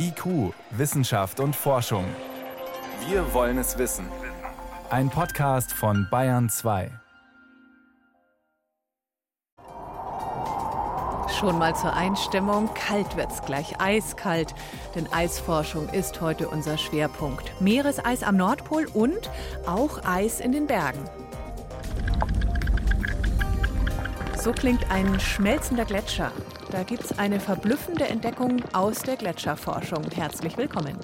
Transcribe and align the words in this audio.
IQ, 0.00 0.54
Wissenschaft 0.70 1.40
und 1.40 1.56
Forschung. 1.56 2.04
Wir 3.08 3.34
wollen 3.34 3.58
es 3.58 3.78
wissen. 3.78 4.06
Ein 4.90 5.10
Podcast 5.10 5.72
von 5.72 6.06
Bayern 6.08 6.48
2. 6.48 6.90
Schon 11.36 11.58
mal 11.58 11.74
zur 11.74 11.94
Einstimmung. 11.94 12.70
Kalt 12.74 13.16
wird's 13.16 13.42
gleich 13.42 13.80
eiskalt, 13.80 14.54
denn 14.94 15.12
Eisforschung 15.12 15.88
ist 15.88 16.20
heute 16.20 16.48
unser 16.48 16.78
Schwerpunkt. 16.78 17.60
Meereseis 17.60 18.22
am 18.22 18.36
Nordpol 18.36 18.86
und 18.94 19.30
auch 19.66 20.04
Eis 20.04 20.38
in 20.38 20.52
den 20.52 20.68
Bergen. 20.68 21.04
So 24.36 24.52
klingt 24.52 24.90
ein 24.92 25.18
schmelzender 25.18 25.84
Gletscher. 25.84 26.30
Da 26.70 26.82
gibt 26.82 27.04
es 27.04 27.18
eine 27.18 27.40
verblüffende 27.40 28.06
Entdeckung 28.06 28.62
aus 28.74 29.02
der 29.02 29.16
Gletscherforschung. 29.16 30.04
Herzlich 30.14 30.56
willkommen. 30.58 30.98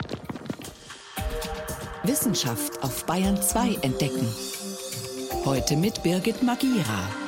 Wissenschaft 2.03 2.82
auf 2.82 3.07
Bayern 3.07 3.41
2 3.41 3.79
entdecken. 3.81 4.29
Heute 5.46 5.77
mit 5.77 6.03
Birgit 6.03 6.43
Magira. 6.43 7.24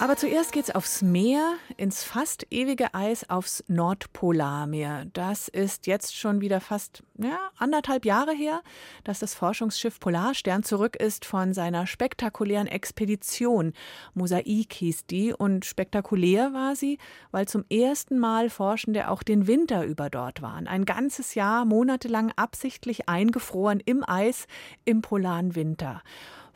Aber 0.00 0.14
zuerst 0.14 0.52
geht's 0.52 0.70
aufs 0.70 1.02
Meer, 1.02 1.54
ins 1.76 2.04
fast 2.04 2.46
ewige 2.50 2.94
Eis 2.94 3.28
aufs 3.28 3.64
Nordpolarmeer. 3.66 5.06
Das 5.12 5.48
ist 5.48 5.88
jetzt 5.88 6.16
schon 6.16 6.40
wieder 6.40 6.60
fast 6.60 7.02
ja, 7.18 7.50
anderthalb 7.56 8.04
Jahre 8.04 8.32
her, 8.32 8.62
dass 9.02 9.18
das 9.18 9.34
Forschungsschiff 9.34 9.98
Polarstern 9.98 10.62
zurück 10.62 10.94
ist 10.94 11.24
von 11.24 11.52
seiner 11.52 11.88
spektakulären 11.88 12.68
Expedition. 12.68 13.72
Mosaik 14.14 14.72
hieß 14.72 15.06
die 15.06 15.32
und 15.32 15.64
spektakulär 15.64 16.52
war 16.52 16.76
sie, 16.76 16.98
weil 17.32 17.48
zum 17.48 17.64
ersten 17.68 18.20
Mal 18.20 18.50
Forschende 18.50 19.10
auch 19.10 19.24
den 19.24 19.48
Winter 19.48 19.84
über 19.84 20.10
dort 20.10 20.42
waren. 20.42 20.68
Ein 20.68 20.84
ganzes 20.84 21.34
Jahr, 21.34 21.64
monatelang 21.64 22.32
absichtlich 22.36 23.08
eingefroren 23.08 23.80
im 23.84 24.08
Eis 24.08 24.46
im 24.84 25.02
polaren 25.02 25.56
Winter. 25.56 26.02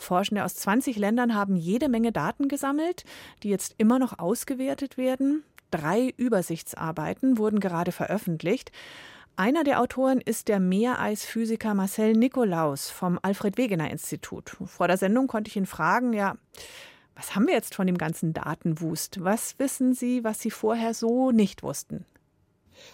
Forschende 0.03 0.45
aus 0.45 0.55
20 0.56 0.97
Ländern 0.97 1.34
haben 1.34 1.56
jede 1.56 1.89
Menge 1.89 2.12
Daten 2.12 2.48
gesammelt, 2.48 3.05
die 3.42 3.48
jetzt 3.48 3.75
immer 3.78 3.98
noch 3.98 4.19
ausgewertet 4.19 4.97
werden. 4.97 5.44
Drei 5.70 6.12
Übersichtsarbeiten 6.17 7.39
wurden 7.39 7.61
gerade 7.61 7.92
veröffentlicht. 7.92 8.72
Einer 9.36 9.64
der 9.64 9.81
Autoren 9.81 10.20
ist 10.20 10.48
der 10.48 10.61
Meereisphysiker 10.61 11.72
Marcel 11.72 12.12
Nikolaus 12.12 12.91
vom 12.91 13.19
Alfred 13.22 13.56
Wegener 13.56 13.91
Institut. 13.91 14.56
Vor 14.67 14.89
der 14.89 14.98
Sendung 14.98 15.27
konnte 15.27 15.48
ich 15.48 15.56
ihn 15.56 15.64
fragen, 15.64 16.12
ja, 16.12 16.37
was 17.14 17.34
haben 17.34 17.47
wir 17.47 17.55
jetzt 17.55 17.75
von 17.75 17.87
dem 17.87 17.97
ganzen 17.97 18.34
Datenwust? 18.34 19.25
Was 19.25 19.59
wissen 19.59 19.94
Sie, 19.94 20.22
was 20.25 20.41
Sie 20.41 20.50
vorher 20.50 20.92
so 20.92 21.31
nicht 21.31 21.62
wussten? 21.62 22.05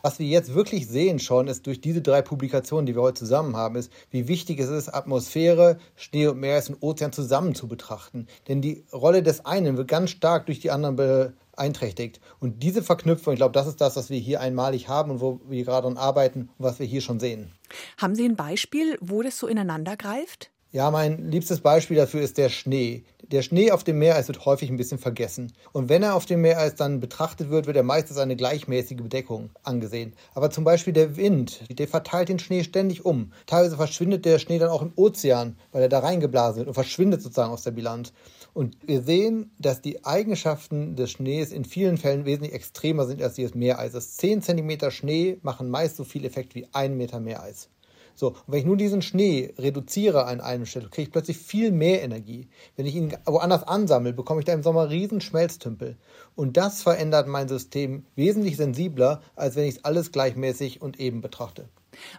Was 0.03 0.19
wir 0.19 0.27
jetzt 0.27 0.55
wirklich 0.55 0.89
sehen 0.89 1.19
schon, 1.19 1.49
ist 1.49 1.67
durch 1.67 1.81
diese 1.81 2.03
drei 2.03 2.23
Publikationen, 2.23 2.87
die 2.87 2.95
wir 2.95 3.03
heute 3.03 3.21
zusammen 3.21 3.57
haben, 3.57 3.77
ist, 3.77 3.93
wie 4.11 4.29
wichtig 4.29 4.61
es 4.61 4.69
ist, 4.69 4.89
Atmosphäre, 4.89 5.79
Schnee 5.97 6.27
und 6.27 6.39
Meer 6.39 6.63
und 6.69 6.83
Ozean 6.83 7.13
zusammen 7.13 7.55
zu 7.55 7.69
betrachten. 7.69 8.27
Denn 8.49 8.61
die 8.61 8.85
Rolle 8.93 9.23
des 9.23 9.45
einen 9.45 9.77
wird 9.77 9.89
ganz 9.89 10.11
stark 10.11 10.47
durch 10.47 10.61
die 10.61 10.71
anderen 10.71 10.97
beeinträchtigt. 10.97 12.21
Und 12.41 12.63
diese 12.63 12.83
Verknüpfung, 12.83 13.35
ich 13.35 13.39
glaube, 13.39 13.53
das 13.53 13.67
ist 13.67 13.81
das, 13.81 13.97
was 13.97 14.11
wir 14.11 14.19
hier 14.19 14.41
einmalig 14.41 14.89
haben 14.89 15.11
und 15.11 15.21
wo 15.21 15.41
wir 15.49 15.65
gerade 15.65 15.83
daran 15.83 15.97
arbeiten 15.97 16.49
und 16.59 16.65
was 16.65 16.79
wir 16.79 16.87
hier 16.87 17.01
schon 17.01 17.21
sehen. 17.21 17.53
Haben 17.97 18.15
Sie 18.15 18.25
ein 18.25 18.37
Beispiel, 18.37 18.97
wo 19.01 19.23
das 19.23 19.39
so 19.39 19.47
ineinander 19.47 19.97
greift? 19.97 20.51
Ja, 20.71 20.91
mein 20.91 21.31
liebstes 21.31 21.61
Beispiel 21.61 21.97
dafür 21.97 22.21
ist 22.21 22.37
der 22.37 22.51
Schnee. 22.51 23.03
Der 23.23 23.41
Schnee 23.41 23.71
auf 23.71 23.85
dem 23.85 23.99
Meereis 23.99 24.29
wird 24.29 24.45
häufig 24.45 24.69
ein 24.69 24.77
bisschen 24.77 24.99
vergessen. 24.99 25.51
Und 25.73 25.89
wenn 25.89 26.03
er 26.03 26.15
auf 26.15 26.27
dem 26.27 26.43
Meereis 26.43 26.75
dann 26.75 27.01
betrachtet 27.01 27.49
wird, 27.49 27.67
wird 27.67 27.79
er 27.79 27.83
meistens 27.83 28.19
eine 28.19 28.37
gleichmäßige 28.37 28.99
Bedeckung 28.99 29.49
angesehen. 29.63 30.13
Aber 30.35 30.51
zum 30.51 30.65
Beispiel 30.65 30.93
der 30.93 31.17
Wind, 31.17 31.63
der 31.71 31.89
verteilt 31.89 32.29
den 32.29 32.39
Schnee 32.39 32.65
ständig 32.65 33.07
um. 33.07 33.33
Teilweise 33.47 33.77
verschwindet 33.77 34.27
der 34.27 34.39
Schnee 34.39 34.59
dann 34.59 34.69
auch 34.69 34.83
im 34.83 34.93
Ozean, 34.95 35.57
weil 35.73 35.81
er 35.81 35.89
da 35.89 36.01
reingeblasen 36.01 36.59
wird 36.59 36.69
und 36.69 36.75
verschwindet 36.75 37.23
sozusagen 37.23 37.53
aus 37.53 37.63
der 37.63 37.71
Bilanz. 37.71 38.13
Und 38.53 38.77
wir 38.87 39.01
sehen, 39.01 39.51
dass 39.59 39.81
die 39.81 40.05
Eigenschaften 40.05 40.97
des 40.97 41.13
Schnees 41.13 41.51
in 41.51 41.65
vielen 41.65 41.97
Fällen 41.97 42.27
wesentlich 42.27 42.53
extremer 42.53 43.07
sind 43.07 43.23
als 43.23 43.37
die 43.37 43.43
des 43.43 43.55
Meereises. 43.55 44.19
10 44.19 44.43
cm 44.43 44.91
Schnee 44.91 45.39
machen 45.41 45.71
meist 45.71 45.97
so 45.97 46.05
viel 46.05 46.27
Effekt 46.27 46.55
wie 46.55 46.69
ein 46.75 46.99
Meter 46.99 47.21
Meereis. 47.21 47.71
So, 48.19 48.31
und 48.31 48.37
wenn 48.49 48.59
ich 48.59 48.67
nur 48.67 48.77
diesen 48.77 49.01
Schnee 49.01 49.55
reduziere 49.59 50.25
an 50.25 50.41
einem 50.41 50.67
Stelle, 50.67 50.89
kriege 50.89 51.07
ich 51.07 51.13
plötzlich 51.13 51.39
viel 51.39 51.71
mehr 51.71 52.03
Energie. 52.03 52.49
Wenn 52.75 52.85
ich 52.85 52.97
ihn 52.97 53.17
woanders 53.25 53.63
ansammle, 53.63 54.13
bekomme 54.13 54.41
ich 54.41 54.45
da 54.45 54.53
im 54.53 54.65
Sommer 54.65 54.91
riesen 54.91 55.21
Schmelztümpel. 55.21 55.97
Und 56.35 56.57
das 56.57 56.83
verändert 56.83 57.29
mein 57.29 57.47
System 57.47 58.07
wesentlich 58.17 58.57
sensibler, 58.57 59.23
als 59.37 59.55
wenn 59.55 59.67
ich 59.69 59.77
es 59.77 59.85
alles 59.85 60.11
gleichmäßig 60.11 60.83
und 60.83 60.99
eben 60.99 61.21
betrachte. 61.21 61.69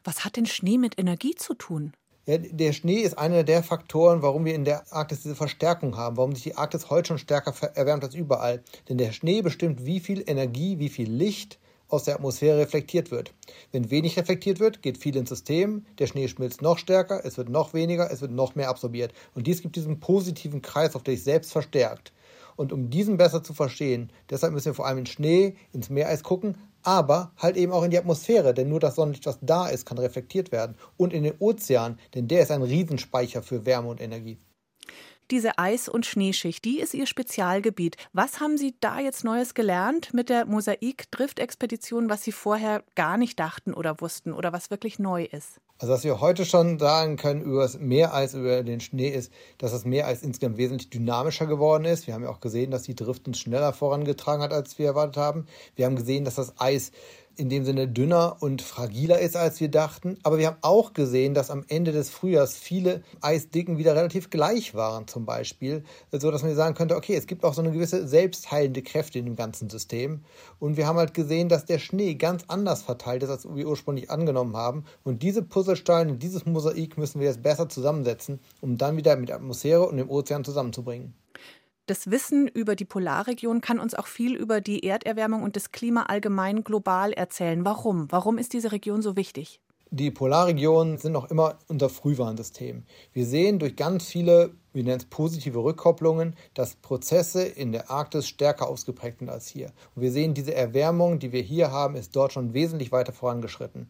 Was 0.05 0.23
hat 0.23 0.37
denn 0.37 0.45
Schnee 0.45 0.77
mit 0.77 0.97
Energie 0.97 1.35
zu 1.35 1.53
tun? 1.53 1.91
Ja, 2.25 2.37
der 2.37 2.71
Schnee 2.71 2.99
ist 2.99 3.17
einer 3.17 3.43
der 3.43 3.61
Faktoren, 3.61 4.21
warum 4.21 4.45
wir 4.45 4.55
in 4.55 4.63
der 4.63 4.93
Arktis 4.93 5.23
diese 5.23 5.35
Verstärkung 5.35 5.97
haben, 5.97 6.15
warum 6.15 6.33
sich 6.33 6.43
die 6.43 6.55
Arktis 6.55 6.89
heute 6.89 7.09
schon 7.09 7.17
stärker 7.17 7.53
erwärmt 7.75 8.05
als 8.05 8.15
überall. 8.15 8.63
Denn 8.87 8.97
der 8.97 9.11
Schnee 9.11 9.41
bestimmt, 9.41 9.85
wie 9.85 9.99
viel 9.99 10.23
Energie, 10.25 10.79
wie 10.79 10.89
viel 10.89 11.11
Licht 11.11 11.59
aus 11.89 12.03
der 12.03 12.15
Atmosphäre 12.15 12.59
reflektiert 12.59 13.11
wird. 13.11 13.33
Wenn 13.71 13.91
wenig 13.91 14.17
reflektiert 14.17 14.59
wird, 14.59 14.81
geht 14.81 14.97
viel 14.97 15.15
ins 15.15 15.29
System, 15.29 15.85
der 15.97 16.07
Schnee 16.07 16.27
schmilzt 16.27 16.61
noch 16.61 16.77
stärker, 16.77 17.25
es 17.25 17.37
wird 17.37 17.49
noch 17.49 17.73
weniger, 17.73 18.09
es 18.11 18.21
wird 18.21 18.31
noch 18.31 18.55
mehr 18.55 18.69
absorbiert. 18.69 19.13
Und 19.35 19.47
dies 19.47 19.61
gibt 19.61 19.75
diesen 19.75 19.99
positiven 19.99 20.61
Kreis, 20.61 20.95
auf 20.95 21.03
der 21.03 21.15
sich 21.15 21.23
selbst 21.23 21.51
verstärkt. 21.51 22.13
Und 22.55 22.71
um 22.71 22.89
diesen 22.89 23.17
besser 23.17 23.43
zu 23.43 23.53
verstehen, 23.53 24.11
deshalb 24.29 24.53
müssen 24.53 24.67
wir 24.67 24.73
vor 24.73 24.85
allem 24.85 24.99
in 24.99 25.05
Schnee, 25.05 25.55
ins 25.73 25.89
Meereis 25.89 26.23
gucken, 26.23 26.57
aber 26.83 27.31
halt 27.37 27.57
eben 27.57 27.71
auch 27.71 27.83
in 27.83 27.91
die 27.91 27.97
Atmosphäre, 27.97 28.53
denn 28.53 28.69
nur 28.69 28.79
das 28.79 28.95
Sonnenlicht, 28.95 29.25
was 29.25 29.39
da 29.41 29.67
ist, 29.67 29.85
kann 29.85 29.97
reflektiert 29.97 30.51
werden. 30.51 30.75
Und 30.97 31.13
in 31.13 31.23
den 31.23 31.35
Ozean, 31.39 31.97
denn 32.15 32.27
der 32.27 32.41
ist 32.41 32.51
ein 32.51 32.61
Riesenspeicher 32.61 33.41
für 33.43 33.65
Wärme 33.65 33.89
und 33.89 34.01
Energie 34.01 34.37
diese 35.31 35.57
Eis- 35.57 35.89
und 35.89 36.05
Schneeschicht, 36.05 36.65
die 36.65 36.79
ist 36.79 36.93
Ihr 36.93 37.05
Spezialgebiet. 37.05 37.97
Was 38.13 38.39
haben 38.39 38.57
Sie 38.57 38.75
da 38.79 38.99
jetzt 38.99 39.23
Neues 39.23 39.53
gelernt 39.53 40.13
mit 40.13 40.29
der 40.29 40.45
Mosaik-Drift-Expedition, 40.45 42.09
was 42.09 42.23
Sie 42.23 42.31
vorher 42.31 42.83
gar 42.95 43.17
nicht 43.17 43.39
dachten 43.39 43.73
oder 43.73 44.01
wussten 44.01 44.33
oder 44.33 44.53
was 44.53 44.71
wirklich 44.71 44.99
neu 44.99 45.23
ist? 45.23 45.59
Also 45.81 45.93
was 45.93 46.03
wir 46.03 46.19
heute 46.19 46.43
schon 46.43 46.77
sagen 46.77 47.15
können 47.15 47.41
über 47.41 47.61
das 47.61 47.79
Meereis, 47.79 48.33
über 48.33 48.63
den 48.63 48.81
Schnee, 48.81 49.09
ist, 49.09 49.31
dass 49.59 49.71
das 49.71 49.85
Meereis 49.85 50.21
insgesamt 50.23 50.57
wesentlich 50.57 50.89
dynamischer 50.89 51.45
geworden 51.45 51.85
ist. 51.85 52.05
Wir 52.05 52.13
haben 52.13 52.23
ja 52.23 52.29
auch 52.29 52.41
gesehen, 52.41 52.69
dass 52.69 52.83
die 52.83 52.95
Drift 52.95 53.27
uns 53.27 53.39
schneller 53.39 53.71
vorangetragen 53.71 54.43
hat, 54.43 54.51
als 54.51 54.77
wir 54.77 54.87
erwartet 54.87 55.15
haben. 55.15 55.45
Wir 55.75 55.85
haben 55.85 55.95
gesehen, 55.95 56.25
dass 56.25 56.35
das 56.35 56.59
Eis 56.59 56.91
in 57.39 57.49
dem 57.49 57.63
Sinne 57.63 57.87
dünner 57.87 58.37
und 58.41 58.61
fragiler 58.61 59.19
ist, 59.19 59.37
als 59.37 59.59
wir 59.61 59.69
dachten. 59.69 60.17
Aber 60.23 60.37
wir 60.37 60.47
haben 60.47 60.57
auch 60.61 60.93
gesehen, 60.93 61.33
dass 61.33 61.49
am 61.49 61.63
Ende 61.69 61.91
des 61.93 62.09
Frühjahrs 62.09 62.55
viele 62.55 63.01
Eisdicken 63.21 63.77
wieder 63.77 63.95
relativ 63.95 64.29
gleich 64.29 64.75
waren, 64.75 65.07
zum 65.07 65.25
Beispiel, 65.25 65.83
so 66.11 66.29
dass 66.31 66.43
man 66.43 66.53
sagen 66.53 66.75
könnte, 66.75 66.97
okay, 66.97 67.15
es 67.15 67.27
gibt 67.27 67.45
auch 67.45 67.53
so 67.53 67.61
eine 67.61 67.71
gewisse 67.71 68.07
selbstheilende 68.07 68.81
Kräfte 68.81 69.19
in 69.19 69.25
dem 69.25 69.37
ganzen 69.37 69.69
System. 69.69 70.21
Und 70.59 70.75
wir 70.75 70.85
haben 70.85 70.97
halt 70.97 71.13
gesehen, 71.13 71.47
dass 71.47 71.65
der 71.65 71.79
Schnee 71.79 72.15
ganz 72.15 72.43
anders 72.49 72.83
verteilt 72.83 73.23
ist, 73.23 73.29
als 73.29 73.47
wir 73.47 73.67
ursprünglich 73.67 74.11
angenommen 74.11 74.57
haben. 74.57 74.83
Und 75.03 75.23
diese 75.23 75.41
Puzzlesteine, 75.41 76.17
dieses 76.17 76.45
Mosaik 76.45 76.97
müssen 76.97 77.21
wir 77.21 77.27
jetzt 77.27 77.41
besser 77.41 77.69
zusammensetzen, 77.69 78.39
um 78.59 78.77
dann 78.77 78.97
wieder 78.97 79.15
mit 79.15 79.29
der 79.29 79.37
Atmosphäre 79.37 79.87
und 79.87 79.97
dem 79.97 80.09
Ozean 80.09 80.43
zusammenzubringen. 80.43 81.13
Das 81.89 82.11
Wissen 82.11 82.47
über 82.47 82.75
die 82.75 82.85
Polarregion 82.85 83.61
kann 83.61 83.79
uns 83.79 83.95
auch 83.95 84.05
viel 84.05 84.35
über 84.35 84.61
die 84.61 84.85
Erderwärmung 84.85 85.41
und 85.41 85.55
das 85.55 85.71
Klima 85.71 86.03
allgemein 86.03 86.63
global 86.63 87.13
erzählen. 87.13 87.65
Warum? 87.65 88.11
Warum 88.11 88.37
ist 88.37 88.53
diese 88.53 88.71
Region 88.71 89.01
so 89.01 89.15
wichtig? 89.15 89.59
Die 89.89 90.11
Polarregionen 90.11 90.99
sind 90.99 91.13
noch 91.13 91.31
immer 91.31 91.57
unser 91.67 91.89
Frühwarnsystem. 91.89 92.83
Wir 93.11 93.25
sehen 93.25 93.57
durch 93.57 93.75
ganz 93.75 94.05
viele, 94.05 94.51
wir 94.71 94.83
nennen 94.83 94.99
es 94.99 95.05
positive 95.05 95.63
Rückkopplungen, 95.63 96.35
dass 96.53 96.75
Prozesse 96.75 97.41
in 97.41 97.71
der 97.71 97.89
Arktis 97.89 98.27
stärker 98.27 98.69
ausgeprägt 98.69 99.17
sind 99.17 99.29
als 99.29 99.47
hier. 99.47 99.71
Und 99.95 100.03
wir 100.03 100.11
sehen, 100.11 100.35
diese 100.35 100.53
Erwärmung, 100.53 101.17
die 101.17 101.31
wir 101.31 101.41
hier 101.41 101.71
haben, 101.71 101.95
ist 101.95 102.15
dort 102.15 102.33
schon 102.33 102.53
wesentlich 102.53 102.91
weiter 102.91 103.13
vorangeschritten. 103.13 103.89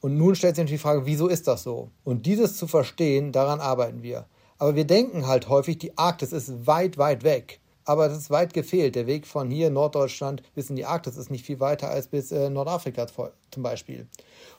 Und 0.00 0.18
nun 0.18 0.34
stellt 0.34 0.56
sich 0.56 0.64
natürlich 0.64 0.80
die 0.80 0.88
Frage, 0.88 1.06
wieso 1.06 1.28
ist 1.28 1.46
das 1.46 1.62
so? 1.62 1.90
Und 2.02 2.26
dieses 2.26 2.56
zu 2.56 2.66
verstehen, 2.66 3.30
daran 3.30 3.60
arbeiten 3.60 4.02
wir. 4.02 4.26
Aber 4.58 4.74
wir 4.74 4.86
denken 4.86 5.26
halt 5.26 5.48
häufig, 5.48 5.78
die 5.78 5.96
Arktis 5.98 6.32
ist 6.32 6.66
weit, 6.66 6.98
weit 6.98 7.24
weg. 7.24 7.60
Aber 7.88 8.08
das 8.08 8.18
ist 8.18 8.30
weit 8.30 8.52
gefehlt. 8.52 8.96
Der 8.96 9.06
Weg 9.06 9.28
von 9.28 9.48
hier 9.48 9.70
Norddeutschland 9.70 10.42
bis 10.54 10.70
in 10.70 10.76
die 10.76 10.84
Arktis 10.84 11.16
ist 11.16 11.30
nicht 11.30 11.46
viel 11.46 11.60
weiter 11.60 11.88
als 11.88 12.08
bis 12.08 12.32
äh, 12.32 12.50
Nordafrika 12.50 13.06
zum 13.06 13.62
Beispiel. 13.62 14.08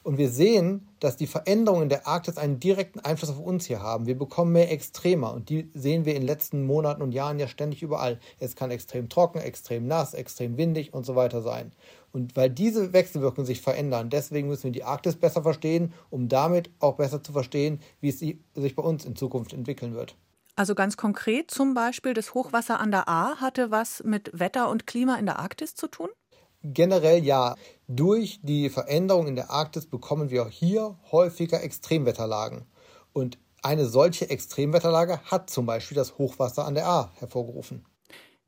Und 0.01 0.17
wir 0.17 0.29
sehen, 0.29 0.87
dass 1.01 1.17
die 1.17 1.27
Veränderungen 1.27 1.89
der 1.89 2.07
Arktis 2.07 2.37
einen 2.37 2.61
direkten 2.61 3.01
Einfluss 3.01 3.31
auf 3.31 3.39
uns 3.39 3.65
hier 3.65 3.81
haben. 3.81 4.05
Wir 4.05 4.17
bekommen 4.17 4.53
mehr 4.53 4.71
Extremer 4.71 5.33
und 5.33 5.49
die 5.49 5.69
sehen 5.73 6.05
wir 6.05 6.15
in 6.15 6.21
den 6.21 6.27
letzten 6.27 6.65
Monaten 6.65 7.01
und 7.01 7.11
Jahren 7.11 7.37
ja 7.37 7.49
ständig 7.49 7.83
überall. 7.83 8.17
Es 8.39 8.55
kann 8.55 8.71
extrem 8.71 9.09
trocken, 9.09 9.39
extrem 9.39 9.87
nass, 9.87 10.13
extrem 10.13 10.55
windig 10.55 10.93
und 10.93 11.05
so 11.05 11.17
weiter 11.17 11.41
sein. 11.41 11.73
Und 12.11 12.35
weil 12.35 12.49
diese 12.49 12.93
Wechselwirkungen 12.93 13.45
sich 13.45 13.61
verändern, 13.61 14.09
deswegen 14.09 14.47
müssen 14.47 14.65
wir 14.65 14.71
die 14.71 14.83
Arktis 14.83 15.15
besser 15.15 15.43
verstehen, 15.43 15.93
um 16.09 16.29
damit 16.29 16.69
auch 16.79 16.95
besser 16.95 17.21
zu 17.21 17.31
verstehen, 17.31 17.79
wie 17.99 18.09
es 18.09 18.19
sich 18.19 18.75
bei 18.75 18.83
uns 18.83 19.05
in 19.05 19.15
Zukunft 19.15 19.53
entwickeln 19.53 19.93
wird. 19.93 20.15
Also 20.55 20.73
ganz 20.73 20.97
konkret 20.97 21.51
zum 21.51 21.75
Beispiel, 21.75 22.15
das 22.15 22.33
Hochwasser 22.33 22.79
an 22.79 22.89
der 22.89 23.07
A 23.07 23.35
hatte 23.39 23.69
was 23.69 24.03
mit 24.03 24.31
Wetter 24.33 24.69
und 24.69 24.87
Klima 24.87 25.15
in 25.17 25.27
der 25.27 25.37
Arktis 25.37 25.75
zu 25.75 25.87
tun? 25.87 26.09
Generell 26.63 27.23
ja. 27.23 27.55
Durch 27.87 28.39
die 28.41 28.69
Veränderung 28.69 29.27
in 29.27 29.35
der 29.35 29.51
Arktis 29.51 29.85
bekommen 29.85 30.31
wir 30.31 30.43
auch 30.43 30.49
hier 30.49 30.97
häufiger 31.11 31.61
Extremwetterlagen. 31.61 32.65
Und 33.13 33.37
eine 33.61 33.85
solche 33.85 34.29
Extremwetterlage 34.29 35.19
hat 35.25 35.49
zum 35.49 35.65
Beispiel 35.67 35.95
das 35.95 36.17
Hochwasser 36.17 36.65
an 36.65 36.73
der 36.73 36.87
A 36.87 37.11
hervorgerufen. 37.19 37.85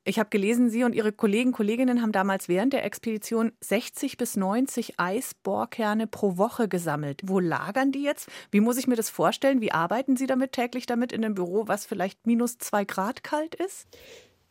Ich 0.09 0.17
habe 0.17 0.31
gelesen, 0.31 0.71
Sie 0.71 0.83
und 0.83 0.95
Ihre 0.95 1.11
Kollegen, 1.11 1.51
Kolleginnen 1.51 2.01
haben 2.01 2.11
damals 2.11 2.49
während 2.49 2.73
der 2.73 2.83
Expedition 2.83 3.51
60 3.61 4.17
bis 4.17 4.37
90 4.37 4.99
Eisbohrkerne 4.99 6.07
pro 6.07 6.35
Woche 6.37 6.67
gesammelt. 6.67 7.21
Wo 7.25 7.39
lagern 7.39 7.91
die 7.91 8.01
jetzt? 8.01 8.27
Wie 8.49 8.59
muss 8.59 8.77
ich 8.77 8.87
mir 8.87 8.95
das 8.95 9.11
vorstellen? 9.11 9.61
Wie 9.61 9.71
arbeiten 9.71 10.17
Sie 10.17 10.25
damit 10.25 10.53
täglich 10.53 10.87
damit 10.87 11.11
in 11.11 11.23
einem 11.23 11.35
Büro, 11.35 11.67
was 11.67 11.85
vielleicht 11.85 12.25
minus 12.25 12.57
zwei 12.57 12.85
Grad 12.85 13.23
kalt 13.23 13.53
ist? 13.53 13.85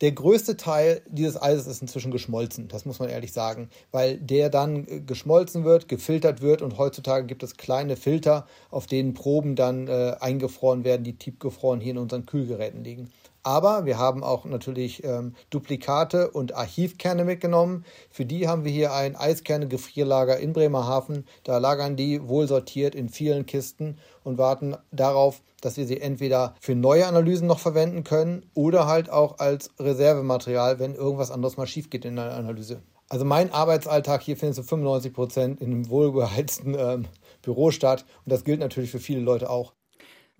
Der 0.00 0.12
größte 0.12 0.56
Teil 0.56 1.02
dieses 1.08 1.42
Eises 1.42 1.66
ist 1.66 1.82
inzwischen 1.82 2.12
geschmolzen, 2.12 2.68
das 2.68 2.84
muss 2.84 3.00
man 3.00 3.08
ehrlich 3.08 3.32
sagen, 3.32 3.68
weil 3.90 4.16
der 4.16 4.50
dann 4.50 4.86
äh, 4.86 5.00
geschmolzen 5.00 5.64
wird, 5.64 5.88
gefiltert 5.88 6.40
wird 6.40 6.62
und 6.62 6.78
heutzutage 6.78 7.26
gibt 7.26 7.42
es 7.42 7.56
kleine 7.56 7.96
Filter, 7.96 8.46
auf 8.70 8.86
denen 8.86 9.12
Proben 9.12 9.56
dann 9.56 9.88
äh, 9.88 10.14
eingefroren 10.20 10.84
werden, 10.84 11.02
die 11.02 11.18
tiefgefroren 11.18 11.80
hier 11.80 11.90
in 11.90 11.98
unseren 11.98 12.26
Kühlgeräten 12.26 12.84
liegen. 12.84 13.10
Aber 13.48 13.86
wir 13.86 13.96
haben 13.96 14.22
auch 14.22 14.44
natürlich 14.44 15.02
ähm, 15.04 15.34
Duplikate 15.48 16.30
und 16.32 16.54
Archivkerne 16.54 17.24
mitgenommen. 17.24 17.86
Für 18.10 18.26
die 18.26 18.46
haben 18.46 18.64
wir 18.64 18.70
hier 18.70 18.92
ein 18.92 19.16
Eiskerne-Gefrierlager 19.16 20.36
in 20.38 20.52
Bremerhaven. 20.52 21.24
Da 21.44 21.56
lagern 21.56 21.96
die 21.96 22.28
wohl 22.28 22.46
sortiert 22.46 22.94
in 22.94 23.08
vielen 23.08 23.46
Kisten 23.46 23.96
und 24.22 24.36
warten 24.36 24.76
darauf, 24.90 25.40
dass 25.62 25.78
wir 25.78 25.86
sie 25.86 25.98
entweder 25.98 26.56
für 26.60 26.74
neue 26.74 27.06
Analysen 27.06 27.46
noch 27.46 27.58
verwenden 27.58 28.04
können 28.04 28.44
oder 28.52 28.86
halt 28.86 29.08
auch 29.08 29.38
als 29.38 29.70
Reservematerial, 29.80 30.78
wenn 30.78 30.94
irgendwas 30.94 31.30
anderes 31.30 31.56
mal 31.56 31.66
schief 31.66 31.88
geht 31.88 32.04
in 32.04 32.18
einer 32.18 32.34
Analyse. 32.34 32.82
Also 33.08 33.24
mein 33.24 33.50
Arbeitsalltag 33.50 34.20
hier 34.20 34.36
findet 34.36 34.56
zu 34.56 34.62
95 34.62 35.14
Prozent 35.14 35.60
in 35.62 35.70
einem 35.72 35.88
wohlbeheizten 35.88 36.76
ähm, 36.78 37.06
Büro 37.40 37.70
statt 37.70 38.04
und 38.26 38.30
das 38.30 38.44
gilt 38.44 38.60
natürlich 38.60 38.90
für 38.90 39.00
viele 39.00 39.20
Leute 39.20 39.48
auch. 39.48 39.72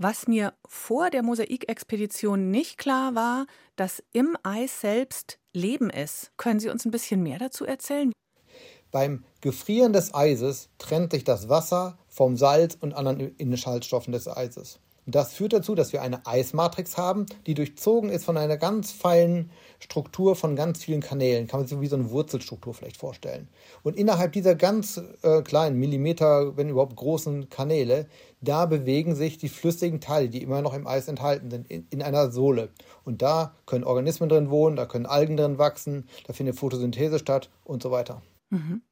Was 0.00 0.28
mir 0.28 0.54
vor 0.64 1.10
der 1.10 1.24
Mosaikexpedition 1.24 2.52
nicht 2.52 2.78
klar 2.78 3.16
war, 3.16 3.46
dass 3.74 4.00
im 4.12 4.36
Eis 4.44 4.80
selbst 4.80 5.40
Leben 5.52 5.90
ist. 5.90 6.30
Können 6.36 6.60
Sie 6.60 6.68
uns 6.68 6.84
ein 6.84 6.92
bisschen 6.92 7.20
mehr 7.20 7.40
dazu 7.40 7.64
erzählen? 7.64 8.12
Beim 8.92 9.24
Gefrieren 9.40 9.92
des 9.92 10.14
Eises 10.14 10.68
trennt 10.78 11.10
sich 11.10 11.24
das 11.24 11.48
Wasser 11.48 11.98
vom 12.06 12.36
Salz 12.36 12.78
und 12.80 12.94
anderen 12.94 13.34
Inhaltsstoffen 13.38 14.12
des 14.12 14.28
Eises. 14.28 14.78
Das 15.04 15.32
führt 15.32 15.52
dazu, 15.52 15.74
dass 15.74 15.92
wir 15.92 16.02
eine 16.02 16.24
Eismatrix 16.26 16.96
haben, 16.96 17.26
die 17.46 17.54
durchzogen 17.54 18.10
ist 18.10 18.24
von 18.24 18.36
einer 18.36 18.56
ganz 18.56 18.92
feinen 18.92 19.50
Struktur 19.78 20.36
von 20.36 20.56
ganz 20.56 20.82
vielen 20.82 21.00
Kanälen. 21.00 21.46
Kann 21.46 21.60
man 21.60 21.69
sich 21.69 21.80
wie 21.80 21.86
so 21.86 21.96
eine 21.96 22.10
Wurzelstruktur 22.10 22.75
vielleicht 22.75 22.96
vorstellen. 22.96 23.48
Und 23.82 23.96
innerhalb 23.96 24.32
dieser 24.32 24.54
ganz 24.54 25.00
äh, 25.22 25.42
kleinen 25.42 25.78
Millimeter, 25.78 26.56
wenn 26.56 26.69
überhaupt 26.69 26.96
großen 26.96 27.48
Kanäle, 27.48 28.06
da 28.40 28.66
bewegen 28.66 29.14
sich 29.14 29.38
die 29.38 29.48
flüssigen 29.48 30.00
Teile, 30.00 30.28
die 30.28 30.42
immer 30.42 30.62
noch 30.62 30.75
im 30.75 30.86
Eis 30.86 31.08
enthalten 31.08 31.50
sind, 31.50 31.70
in, 31.70 31.86
in 31.90 32.02
einer 32.02 32.30
Sohle. 32.30 32.70
Und 33.04 33.22
da 33.22 33.54
können 33.66 33.84
Organismen 33.84 34.28
drin 34.28 34.50
wohnen, 34.50 34.76
da 34.76 34.86
können 34.86 35.06
Algen 35.06 35.36
drin 35.36 35.58
wachsen, 35.58 36.08
da 36.26 36.32
findet 36.32 36.56
Photosynthese 36.56 37.19
statt 37.19 37.50
und 37.64 37.82
so 37.82 37.90
weiter. 37.90 38.22
Mhm. 38.50 38.82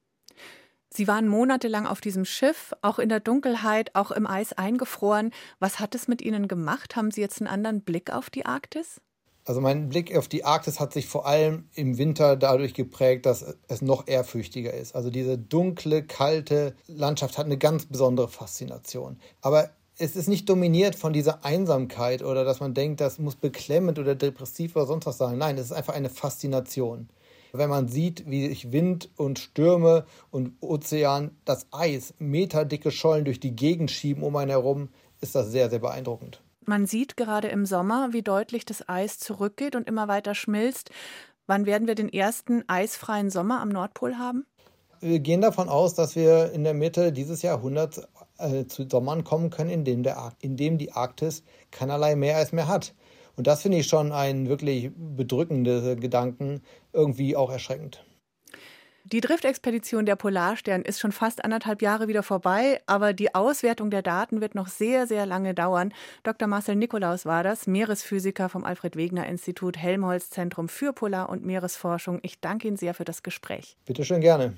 Sie 0.89 1.09
waren 1.09 1.29
monatelang 1.29 1.87
auf 1.87 2.01
diesem 2.01 2.25
Schiff, 2.25 2.73
auch 2.81 2.99
in 2.99 3.11
der 3.11 3.21
Dunkelheit, 3.21 3.95
auch 3.95 4.11
im 4.11 4.27
Eis 4.27 4.55
eingefroren. 4.55 5.31
Was 5.59 5.79
hat 5.79 5.95
es 5.95 6.09
mit 6.09 6.23
Ihnen 6.23 6.49
gemacht? 6.49 6.97
Haben 6.97 7.11
Sie 7.11 7.21
jetzt 7.21 7.41
einen 7.41 7.49
anderen 7.49 7.83
Blick 7.83 8.11
auf 8.11 8.31
die 8.31 8.47
Arktis? 8.47 9.01
Also 9.47 9.61
mein 9.61 9.89
Blick 9.89 10.15
auf 10.15 10.29
die 10.29 10.45
Arktis 10.45 10.81
hat 10.81 10.93
sich 10.93 11.07
vor 11.07 11.27
allem 11.27 11.69
im 11.75 11.97
Winter 11.97 12.37
dadurch 12.37 12.75
geprägt, 12.75 13.25
dass 13.25 13.57
es 13.69 13.81
noch 13.81 14.07
ehrfürchtiger 14.07 14.75
ist. 14.75 14.95
Also 14.95 15.09
diese 15.09 15.39
dunkle, 15.39 16.03
kalte 16.03 16.75
Landschaft 16.87 17.39
hat 17.39 17.47
eine 17.47 17.57
ganz 17.57 17.87
besondere 17.87 18.29
Faszination. 18.29 19.19
Aber 19.41 19.71
es 19.97 20.17
ist 20.17 20.29
nicht 20.29 20.49
dominiert 20.49 20.95
von 20.95 21.15
dieser 21.15 21.45
Einsamkeit 21.45 22.23
oder 22.23 22.45
dass 22.45 22.61
man 22.61 22.75
denkt, 22.75 23.01
das 23.01 23.19
muss 23.19 23.37
beklemmend 23.37 23.99
oder 23.99 24.15
depressiv 24.15 24.77
oder 24.77 24.85
sonst 24.85 25.07
was 25.07 25.17
sein. 25.17 25.39
Nein, 25.39 25.57
es 25.57 25.67
ist 25.67 25.73
einfach 25.73 25.95
eine 25.95 26.11
Faszination 26.11 27.09
wenn 27.59 27.71
man 27.71 27.89
sieht, 27.89 28.29
wie 28.29 28.49
sich 28.49 28.73
Wind 28.73 29.11
und 29.17 29.39
Stürme 29.39 30.07
und 30.31 30.53
Ozean 30.61 31.31
das 31.45 31.67
Eis 31.73 32.15
meterdicke 32.19 32.91
Schollen 32.91 33.25
durch 33.25 33.41
die 33.41 33.57
Gegend 33.57 33.91
schieben 33.91 34.23
um 34.23 34.37
einen 34.37 34.51
herum, 34.51 34.89
ist 35.21 35.35
das 35.35 35.51
sehr, 35.51 35.71
sehr 35.71 35.79
beeindruckend. 35.79 36.43
Man 36.69 36.87
sieht 36.87 37.17
gerade 37.17 37.47
im 37.47 37.65
Sommer, 37.65 38.09
wie 38.13 38.23
deutlich 38.23 38.65
das 38.65 38.89
Eis 38.89 39.21
zurückgeht 39.21 39.77
und 39.77 39.87
immer 39.87 40.09
weiter 40.09 40.35
schmilzt. 40.35 40.91
Wann 41.47 41.65
werden 41.65 41.87
wir 41.87 41.95
den 41.95 42.13
ersten 42.13 42.69
eisfreien 42.69 43.31
Sommer 43.31 43.61
am 43.61 43.69
Nordpol 43.69 44.19
haben? 44.19 44.45
Wir 44.99 45.21
gehen 45.21 45.41
davon 45.41 45.69
aus, 45.69 45.95
dass 45.95 46.17
wir 46.17 46.51
in 46.53 46.65
der 46.65 46.75
Mitte 46.75 47.13
dieses 47.13 47.43
Jahrhunderts 47.43 48.03
äh, 48.39 48.65
zu 48.65 48.89
Sommern 48.89 49.23
kommen 49.23 49.51
können, 49.51 49.71
in 49.71 49.85
dem, 49.85 50.03
der, 50.03 50.33
in 50.41 50.57
dem 50.57 50.77
die 50.77 50.91
Arktis 50.91 51.45
keinerlei 51.71 52.17
Meereis 52.17 52.51
mehr 52.51 52.67
hat. 52.67 52.95
Und 53.37 53.47
das 53.47 53.63
finde 53.63 53.79
ich 53.79 53.87
schon 53.87 54.11
einen 54.11 54.49
wirklich 54.49 54.91
bedrückenden 54.97 56.01
Gedanken, 56.01 56.63
irgendwie 56.93 57.37
auch 57.37 57.51
erschreckend. 57.51 58.05
Die 59.13 59.21
Driftexpedition 59.21 60.05
der 60.05 60.17
Polarstern 60.17 60.83
ist 60.83 60.99
schon 60.99 61.13
fast 61.13 61.45
anderthalb 61.45 61.81
Jahre 61.81 62.09
wieder 62.09 62.25
vorbei, 62.25 62.81
aber 62.87 63.13
die 63.13 63.37
Auswertung 63.37 63.89
der 63.89 64.03
Daten 64.03 64.41
wird 64.41 64.57
noch 64.57 64.67
sehr, 64.67 65.07
sehr 65.07 65.27
lange 65.27 65.55
dauern. 65.55 65.95
Dr. 66.25 66.49
Marcel 66.49 66.75
Nikolaus 66.75 67.25
war 67.25 67.45
das, 67.45 67.69
Meeresphysiker 67.69 68.49
vom 68.49 68.65
Alfred 68.65 68.97
Wegener 68.97 69.29
Institut 69.29 69.77
Helmholtz 69.77 70.31
Zentrum 70.31 70.69
für 70.69 70.93
Polar- 70.93 71.29
und 71.29 71.45
Meeresforschung. 71.45 72.19
Ich 72.23 72.41
danke 72.41 72.67
Ihnen 72.67 72.77
sehr 72.77 72.95
für 72.95 73.05
das 73.05 73.23
Gespräch. 73.23 73.77
Bitte 73.85 74.05
schön 74.05 74.21
gerne. 74.21 74.55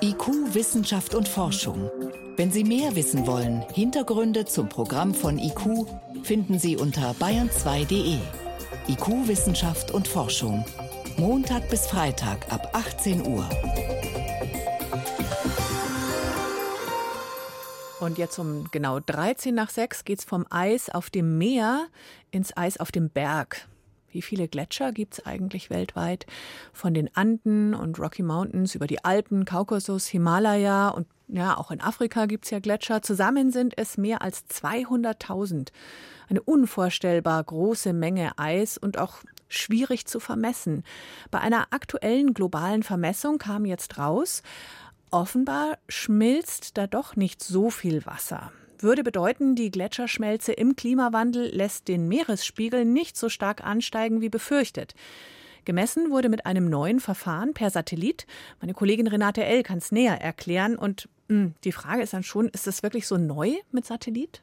IQ, 0.00 0.54
Wissenschaft 0.54 1.14
und 1.14 1.28
Forschung. 1.28 1.90
Wenn 2.38 2.50
Sie 2.50 2.64
mehr 2.64 2.96
wissen 2.96 3.26
wollen, 3.26 3.66
Hintergründe 3.74 4.46
zum 4.46 4.70
Programm 4.70 5.12
von 5.12 5.38
IQ 5.38 5.86
finden 6.22 6.58
Sie 6.58 6.78
unter 6.78 7.10
bayern2.de. 7.20 8.16
IQ, 8.88 9.28
Wissenschaft 9.28 9.90
und 9.90 10.08
Forschung. 10.08 10.64
Montag 11.18 11.68
bis 11.68 11.88
Freitag 11.88 12.52
ab 12.52 12.70
18 12.74 13.26
Uhr. 13.26 13.48
Und 17.98 18.18
jetzt 18.18 18.38
um 18.38 18.68
genau 18.70 19.00
13 19.00 19.52
nach 19.52 19.68
6 19.68 20.04
geht 20.04 20.20
es 20.20 20.24
vom 20.24 20.46
Eis 20.48 20.88
auf 20.88 21.10
dem 21.10 21.36
Meer 21.36 21.88
ins 22.30 22.56
Eis 22.56 22.78
auf 22.78 22.92
dem 22.92 23.10
Berg. 23.10 23.66
Wie 24.12 24.22
viele 24.22 24.46
Gletscher 24.46 24.92
gibt 24.92 25.14
es 25.14 25.26
eigentlich 25.26 25.70
weltweit? 25.70 26.24
Von 26.72 26.94
den 26.94 27.10
Anden 27.16 27.74
und 27.74 27.98
Rocky 27.98 28.22
Mountains 28.22 28.76
über 28.76 28.86
die 28.86 29.04
Alpen, 29.04 29.44
Kaukasus, 29.44 30.06
Himalaya 30.06 30.90
und 30.90 31.08
ja, 31.26 31.58
auch 31.58 31.72
in 31.72 31.80
Afrika 31.80 32.26
gibt 32.26 32.44
es 32.44 32.52
ja 32.52 32.60
Gletscher. 32.60 33.02
Zusammen 33.02 33.50
sind 33.50 33.74
es 33.76 33.98
mehr 33.98 34.22
als 34.22 34.46
200.000. 34.50 35.70
Eine 36.28 36.42
unvorstellbar 36.42 37.42
große 37.42 37.92
Menge 37.92 38.38
Eis 38.38 38.78
und 38.78 38.98
auch 38.98 39.18
schwierig 39.48 40.06
zu 40.06 40.20
vermessen. 40.20 40.84
Bei 41.30 41.40
einer 41.40 41.68
aktuellen 41.70 42.34
globalen 42.34 42.82
Vermessung 42.82 43.38
kam 43.38 43.64
jetzt 43.64 43.98
raus, 43.98 44.42
offenbar 45.10 45.78
schmilzt 45.88 46.76
da 46.76 46.86
doch 46.86 47.16
nicht 47.16 47.42
so 47.42 47.70
viel 47.70 48.04
Wasser 48.06 48.52
würde 48.82 49.02
bedeuten, 49.02 49.54
die 49.54 49.70
Gletscherschmelze 49.70 50.52
im 50.52 50.76
Klimawandel 50.76 51.48
lässt 51.54 51.88
den 51.88 52.08
Meeresspiegel 52.08 52.84
nicht 52.84 53.16
so 53.16 53.28
stark 53.28 53.64
ansteigen 53.64 54.20
wie 54.20 54.28
befürchtet. 54.28 54.94
Gemessen 55.64 56.10
wurde 56.10 56.28
mit 56.28 56.46
einem 56.46 56.70
neuen 56.70 57.00
Verfahren 57.00 57.52
per 57.52 57.70
Satellit. 57.70 58.26
Meine 58.60 58.74
Kollegin 58.74 59.06
Renate 59.06 59.44
L. 59.44 59.62
kann 59.62 59.78
es 59.78 59.92
näher 59.92 60.20
erklären. 60.20 60.76
Und 60.76 61.08
mh, 61.28 61.36
hm, 61.36 61.54
die 61.64 61.72
Frage 61.72 62.02
ist 62.02 62.14
dann 62.14 62.22
schon, 62.22 62.48
ist 62.48 62.66
das 62.66 62.82
wirklich 62.82 63.06
so 63.06 63.18
neu 63.18 63.54
mit 63.70 63.84
Satellit? 63.84 64.42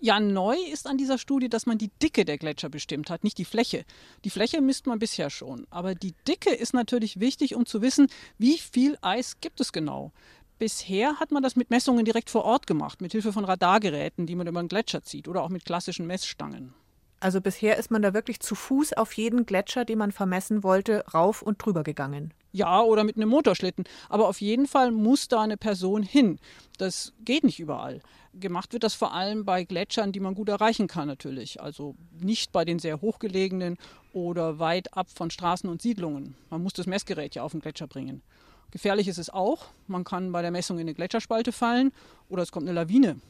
Ja, 0.00 0.20
neu 0.20 0.56
ist 0.56 0.86
an 0.86 0.98
dieser 0.98 1.18
Studie, 1.18 1.48
dass 1.48 1.66
man 1.66 1.78
die 1.78 1.90
Dicke 2.02 2.24
der 2.24 2.38
Gletscher 2.38 2.68
bestimmt 2.68 3.10
hat, 3.10 3.24
nicht 3.24 3.38
die 3.38 3.44
Fläche. 3.44 3.84
Die 4.24 4.30
Fläche 4.30 4.60
misst 4.60 4.86
man 4.86 4.98
bisher 4.98 5.30
schon. 5.30 5.66
Aber 5.70 5.94
die 5.94 6.14
Dicke 6.26 6.50
ist 6.50 6.74
natürlich 6.74 7.20
wichtig, 7.20 7.54
um 7.54 7.66
zu 7.66 7.82
wissen, 7.82 8.08
wie 8.38 8.58
viel 8.58 8.98
Eis 9.02 9.40
gibt 9.40 9.60
es 9.60 9.72
genau. 9.72 10.12
Bisher 10.58 11.20
hat 11.20 11.30
man 11.30 11.42
das 11.42 11.54
mit 11.54 11.70
Messungen 11.70 12.04
direkt 12.04 12.30
vor 12.30 12.44
Ort 12.44 12.66
gemacht, 12.66 13.00
mit 13.00 13.12
Hilfe 13.12 13.32
von 13.32 13.44
Radargeräten, 13.44 14.26
die 14.26 14.34
man 14.34 14.48
über 14.48 14.58
einen 14.58 14.68
Gletscher 14.68 15.02
zieht 15.02 15.28
oder 15.28 15.42
auch 15.42 15.50
mit 15.50 15.64
klassischen 15.64 16.06
Messstangen. 16.06 16.74
Also 17.20 17.40
bisher 17.40 17.76
ist 17.76 17.90
man 17.90 18.02
da 18.02 18.14
wirklich 18.14 18.38
zu 18.40 18.54
Fuß 18.54 18.92
auf 18.92 19.12
jeden 19.14 19.44
Gletscher, 19.44 19.84
den 19.84 19.98
man 19.98 20.12
vermessen 20.12 20.62
wollte, 20.62 21.04
rauf 21.12 21.42
und 21.42 21.64
drüber 21.64 21.82
gegangen. 21.82 22.32
Ja, 22.52 22.80
oder 22.80 23.04
mit 23.04 23.16
einem 23.16 23.28
Motorschlitten. 23.28 23.84
Aber 24.08 24.28
auf 24.28 24.40
jeden 24.40 24.66
Fall 24.66 24.92
muss 24.92 25.28
da 25.28 25.42
eine 25.42 25.56
Person 25.56 26.02
hin. 26.02 26.38
Das 26.78 27.12
geht 27.24 27.44
nicht 27.44 27.60
überall. 27.60 28.00
Gemacht 28.34 28.72
wird 28.72 28.84
das 28.84 28.94
vor 28.94 29.12
allem 29.12 29.44
bei 29.44 29.64
Gletschern, 29.64 30.12
die 30.12 30.20
man 30.20 30.34
gut 30.34 30.48
erreichen 30.48 30.86
kann 30.86 31.08
natürlich. 31.08 31.60
Also 31.60 31.96
nicht 32.20 32.52
bei 32.52 32.64
den 32.64 32.78
sehr 32.78 33.00
hochgelegenen 33.00 33.78
oder 34.12 34.58
weit 34.58 34.94
ab 34.96 35.08
von 35.12 35.30
Straßen 35.30 35.68
und 35.68 35.82
Siedlungen. 35.82 36.36
Man 36.50 36.62
muss 36.62 36.72
das 36.72 36.86
Messgerät 36.86 37.34
ja 37.34 37.42
auf 37.42 37.52
den 37.52 37.60
Gletscher 37.60 37.88
bringen. 37.88 38.22
Gefährlich 38.70 39.08
ist 39.08 39.18
es 39.18 39.30
auch. 39.30 39.66
Man 39.86 40.04
kann 40.04 40.30
bei 40.30 40.42
der 40.42 40.50
Messung 40.50 40.76
in 40.78 40.82
eine 40.82 40.94
Gletscherspalte 40.94 41.52
fallen 41.52 41.90
oder 42.28 42.42
es 42.42 42.52
kommt 42.52 42.68
eine 42.68 42.78
Lawine. 42.78 43.20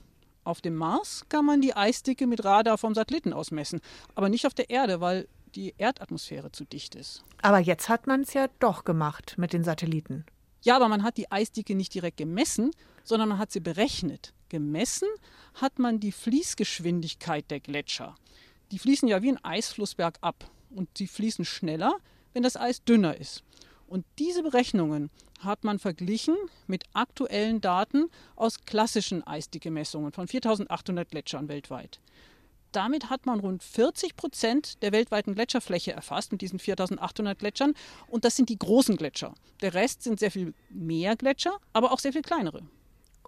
Auf 0.49 0.63
dem 0.63 0.77
Mars 0.77 1.27
kann 1.29 1.45
man 1.45 1.61
die 1.61 1.77
Eisdicke 1.77 2.27
mit 2.27 2.43
Radar 2.43 2.79
vom 2.79 2.95
Satelliten 2.95 3.35
aus 3.35 3.51
messen, 3.51 3.83
aber 4.15 4.31
nicht 4.31 4.47
auf 4.47 4.55
der 4.55 4.71
Erde, 4.71 5.03
weil 5.03 5.29
die 5.55 5.75
Erdatmosphäre 5.77 6.51
zu 6.53 6.65
dicht 6.65 6.95
ist. 6.95 7.23
Aber 7.43 7.59
jetzt 7.59 7.91
hat 7.91 8.07
man 8.07 8.23
es 8.23 8.33
ja 8.33 8.49
doch 8.59 8.85
gemacht 8.85 9.35
mit 9.37 9.53
den 9.53 9.63
Satelliten. 9.63 10.25
Ja, 10.63 10.77
aber 10.77 10.89
man 10.89 11.03
hat 11.03 11.19
die 11.19 11.31
Eisdicke 11.31 11.75
nicht 11.75 11.93
direkt 11.93 12.17
gemessen, 12.17 12.71
sondern 13.05 13.29
man 13.29 13.37
hat 13.37 13.53
sie 13.53 13.61
berechnet. 13.61 14.33
Gemessen 14.49 15.09
hat 15.53 15.79
man 15.79 16.01
die 16.01 16.13
Fließgeschwindigkeit 16.13 17.51
der 17.51 17.61
Gletscher. 17.61 18.15
Die 18.71 18.79
fließen 18.79 19.07
ja 19.07 19.21
wie 19.21 19.33
ein 19.33 19.45
Eisfluss 19.45 19.97
bergab 19.97 20.51
und 20.71 20.89
sie 20.97 21.09
fließen 21.09 21.45
schneller, 21.45 21.95
wenn 22.33 22.43
das 22.43 22.57
Eis 22.57 22.83
dünner 22.83 23.19
ist. 23.19 23.45
Und 23.89 24.05
diese 24.19 24.43
Berechnungen 24.43 25.11
hat 25.41 25.65
man 25.65 25.79
verglichen 25.79 26.37
mit 26.67 26.85
aktuellen 26.93 27.61
Daten 27.61 28.11
aus 28.37 28.65
klassischen 28.67 29.27
Eisdicke-Messungen 29.27 30.13
von 30.13 30.29
4800 30.29 31.09
Gletschern 31.11 31.49
weltweit. 31.49 32.01
Damit 32.73 33.09
hat 33.09 33.25
man 33.25 33.41
rund 33.41 33.63
40 33.63 34.15
Prozent 34.15 34.83
der 34.83 34.93
weltweiten 34.93 35.35
Gletscherfläche 35.35 35.93
erfasst 35.93 36.33
mit 36.33 36.43
diesen 36.43 36.59
4800 36.59 37.39
Gletschern. 37.39 37.73
Und 38.09 38.27
das 38.27 38.37
sind 38.37 38.51
die 38.51 38.59
großen 38.59 38.97
Gletscher. 38.97 39.35
Der 39.63 39.73
Rest 39.73 40.03
sind 40.03 40.21
sehr 40.21 40.31
viel 40.31 40.53
mehr 40.69 41.17
Gletscher, 41.17 41.57
aber 41.73 41.93
auch 41.93 41.99
sehr 41.99 42.13
viel 42.13 42.23
kleinere. 42.23 42.63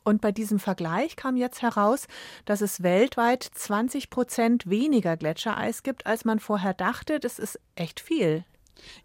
Und 0.05 0.21
bei 0.21 0.33
diesem 0.33 0.59
Vergleich 0.59 1.17
kam 1.17 1.37
jetzt 1.37 1.63
heraus, 1.63 2.07
dass 2.45 2.61
es 2.61 2.83
weltweit 2.83 3.43
20 3.43 4.11
Prozent 4.11 4.69
weniger 4.69 5.17
Gletschereis 5.17 5.83
gibt, 5.83 6.07
als 6.07 6.25
man 6.25 6.39
vorher 6.39 6.75
dachte. 6.75 7.19
Das 7.19 7.39
ist 7.39 7.59
echt 7.77 8.01
viel. 8.01 8.45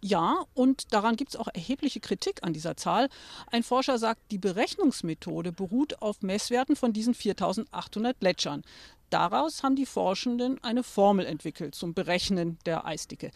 Ja, 0.00 0.44
und 0.54 0.92
daran 0.92 1.16
gibt 1.16 1.30
es 1.30 1.36
auch 1.36 1.48
erhebliche 1.52 2.00
Kritik 2.00 2.42
an 2.42 2.52
dieser 2.52 2.76
Zahl. 2.76 3.08
Ein 3.50 3.62
Forscher 3.62 3.98
sagt, 3.98 4.20
die 4.30 4.38
Berechnungsmethode 4.38 5.52
beruht 5.52 6.00
auf 6.00 6.22
Messwerten 6.22 6.76
von 6.76 6.92
diesen 6.92 7.14
4800 7.14 8.18
Gletschern. 8.18 8.62
Daraus 9.10 9.62
haben 9.62 9.76
die 9.76 9.86
Forschenden 9.86 10.62
eine 10.64 10.82
Formel 10.82 11.26
entwickelt 11.26 11.74
zum 11.74 11.94
Berechnen 11.94 12.58
der 12.66 12.86
Eisdicke. 12.86 13.30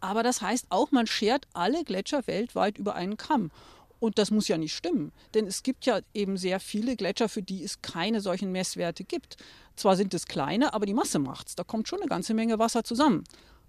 Aber 0.00 0.24
das 0.24 0.42
heißt 0.42 0.66
auch, 0.70 0.90
man 0.90 1.06
schert 1.06 1.46
alle 1.52 1.84
Gletscher 1.84 2.26
weltweit 2.26 2.76
über 2.76 2.96
einen 2.96 3.16
Kamm. 3.16 3.50
Und 4.00 4.18
das 4.18 4.32
muss 4.32 4.48
ja 4.48 4.58
nicht 4.58 4.74
stimmen, 4.74 5.12
denn 5.32 5.46
es 5.46 5.62
gibt 5.62 5.86
ja 5.86 6.00
eben 6.12 6.36
sehr 6.36 6.58
viele 6.58 6.96
Gletscher, 6.96 7.28
für 7.28 7.40
die 7.40 7.62
es 7.62 7.82
keine 7.82 8.20
solchen 8.20 8.50
Messwerte 8.50 9.04
gibt. 9.04 9.36
Zwar 9.76 9.94
sind 9.94 10.12
es 10.12 10.26
kleine, 10.26 10.74
aber 10.74 10.86
die 10.86 10.94
Masse 10.94 11.20
macht's. 11.20 11.54
Da 11.54 11.62
kommt 11.62 11.86
schon 11.86 12.00
eine 12.00 12.08
ganze 12.08 12.34
Menge 12.34 12.58
Wasser 12.58 12.82
zusammen. 12.82 13.22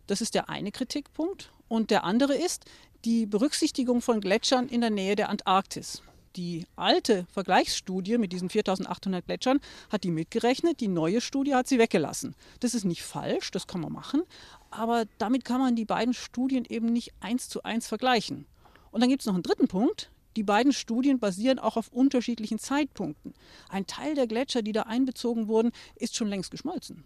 Das 0.07 0.21
ist 0.21 0.33
der 0.33 0.49
eine 0.49 0.71
Kritikpunkt. 0.71 1.52
Und 1.67 1.91
der 1.91 2.03
andere 2.03 2.35
ist 2.35 2.65
die 3.05 3.25
Berücksichtigung 3.25 4.01
von 4.01 4.21
Gletschern 4.21 4.67
in 4.67 4.81
der 4.81 4.89
Nähe 4.89 5.15
der 5.15 5.29
Antarktis. 5.29 6.01
Die 6.35 6.65
alte 6.75 7.27
Vergleichsstudie 7.31 8.17
mit 8.17 8.31
diesen 8.31 8.49
4800 8.49 9.25
Gletschern 9.25 9.59
hat 9.91 10.03
die 10.03 10.09
mitgerechnet, 10.09 10.79
die 10.79 10.87
neue 10.87 11.21
Studie 11.21 11.53
hat 11.53 11.67
sie 11.67 11.77
weggelassen. 11.77 12.35
Das 12.59 12.73
ist 12.73 12.85
nicht 12.85 13.03
falsch, 13.03 13.51
das 13.51 13.67
kann 13.67 13.81
man 13.81 13.93
machen, 13.93 14.23
aber 14.71 15.05
damit 15.19 15.45
kann 15.45 15.61
man 15.61 15.75
die 15.75 15.85
beiden 15.85 16.15
Studien 16.15 16.65
eben 16.67 16.91
nicht 16.91 17.13
eins 17.19 17.49
zu 17.49 17.61
eins 17.61 17.87
vergleichen. 17.87 18.47
Und 18.89 19.01
dann 19.01 19.09
gibt 19.09 19.21
es 19.21 19.27
noch 19.27 19.35
einen 19.35 19.43
dritten 19.43 19.67
Punkt. 19.67 20.09
Die 20.35 20.43
beiden 20.43 20.73
Studien 20.73 21.19
basieren 21.19 21.59
auch 21.59 21.77
auf 21.77 21.89
unterschiedlichen 21.89 22.57
Zeitpunkten. 22.57 23.35
Ein 23.69 23.85
Teil 23.85 24.15
der 24.15 24.25
Gletscher, 24.25 24.63
die 24.63 24.71
da 24.71 24.83
einbezogen 24.83 25.47
wurden, 25.47 25.71
ist 25.95 26.15
schon 26.15 26.29
längst 26.29 26.49
geschmolzen. 26.49 27.03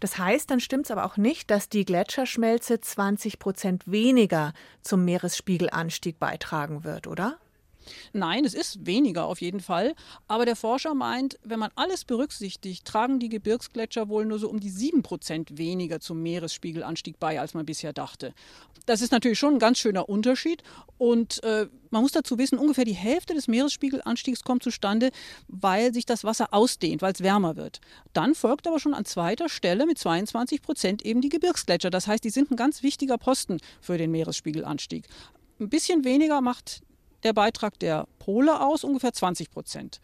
Das 0.00 0.18
heißt, 0.18 0.50
dann 0.50 0.60
stimmt 0.60 0.86
es 0.86 0.90
aber 0.90 1.04
auch 1.04 1.16
nicht, 1.16 1.50
dass 1.50 1.68
die 1.68 1.84
Gletscherschmelze 1.84 2.80
20 2.80 3.38
Prozent 3.38 3.90
weniger 3.90 4.52
zum 4.82 5.04
Meeresspiegelanstieg 5.04 6.18
beitragen 6.18 6.84
wird, 6.84 7.06
oder? 7.06 7.38
Nein, 8.12 8.44
es 8.44 8.54
ist 8.54 8.86
weniger 8.86 9.26
auf 9.26 9.40
jeden 9.40 9.60
Fall. 9.60 9.94
Aber 10.28 10.44
der 10.44 10.56
Forscher 10.56 10.94
meint, 10.94 11.38
wenn 11.42 11.58
man 11.58 11.70
alles 11.74 12.04
berücksichtigt, 12.04 12.84
tragen 12.84 13.18
die 13.18 13.28
Gebirgsgletscher 13.28 14.08
wohl 14.08 14.24
nur 14.24 14.38
so 14.38 14.48
um 14.48 14.60
die 14.60 14.70
7% 14.70 15.58
weniger 15.58 16.00
zum 16.00 16.22
Meeresspiegelanstieg 16.22 17.18
bei, 17.18 17.40
als 17.40 17.54
man 17.54 17.66
bisher 17.66 17.92
dachte. 17.92 18.34
Das 18.86 19.00
ist 19.00 19.12
natürlich 19.12 19.38
schon 19.38 19.54
ein 19.54 19.58
ganz 19.58 19.78
schöner 19.78 20.08
Unterschied. 20.08 20.62
Und 20.98 21.42
äh, 21.42 21.66
man 21.90 22.02
muss 22.02 22.12
dazu 22.12 22.38
wissen, 22.38 22.58
ungefähr 22.58 22.84
die 22.84 22.92
Hälfte 22.92 23.34
des 23.34 23.48
Meeresspiegelanstiegs 23.48 24.42
kommt 24.42 24.62
zustande, 24.62 25.10
weil 25.48 25.94
sich 25.94 26.06
das 26.06 26.24
Wasser 26.24 26.48
ausdehnt, 26.52 27.02
weil 27.02 27.12
es 27.12 27.22
wärmer 27.22 27.56
wird. 27.56 27.80
Dann 28.12 28.34
folgt 28.34 28.66
aber 28.66 28.78
schon 28.78 28.94
an 28.94 29.04
zweiter 29.04 29.48
Stelle 29.48 29.86
mit 29.86 29.98
22 29.98 30.60
Prozent 30.60 31.02
eben 31.04 31.20
die 31.20 31.28
Gebirgsgletscher. 31.28 31.90
Das 31.90 32.06
heißt, 32.06 32.24
die 32.24 32.30
sind 32.30 32.50
ein 32.50 32.56
ganz 32.56 32.82
wichtiger 32.82 33.16
Posten 33.16 33.58
für 33.80 33.96
den 33.96 34.10
Meeresspiegelanstieg. 34.10 35.06
Ein 35.60 35.68
bisschen 35.68 36.04
weniger 36.04 36.40
macht 36.40 36.82
der 37.24 37.32
Beitrag 37.32 37.78
der 37.78 38.06
Pole 38.18 38.60
aus, 38.60 38.84
ungefähr 38.84 39.12
20 39.12 39.50
Prozent. 39.50 40.00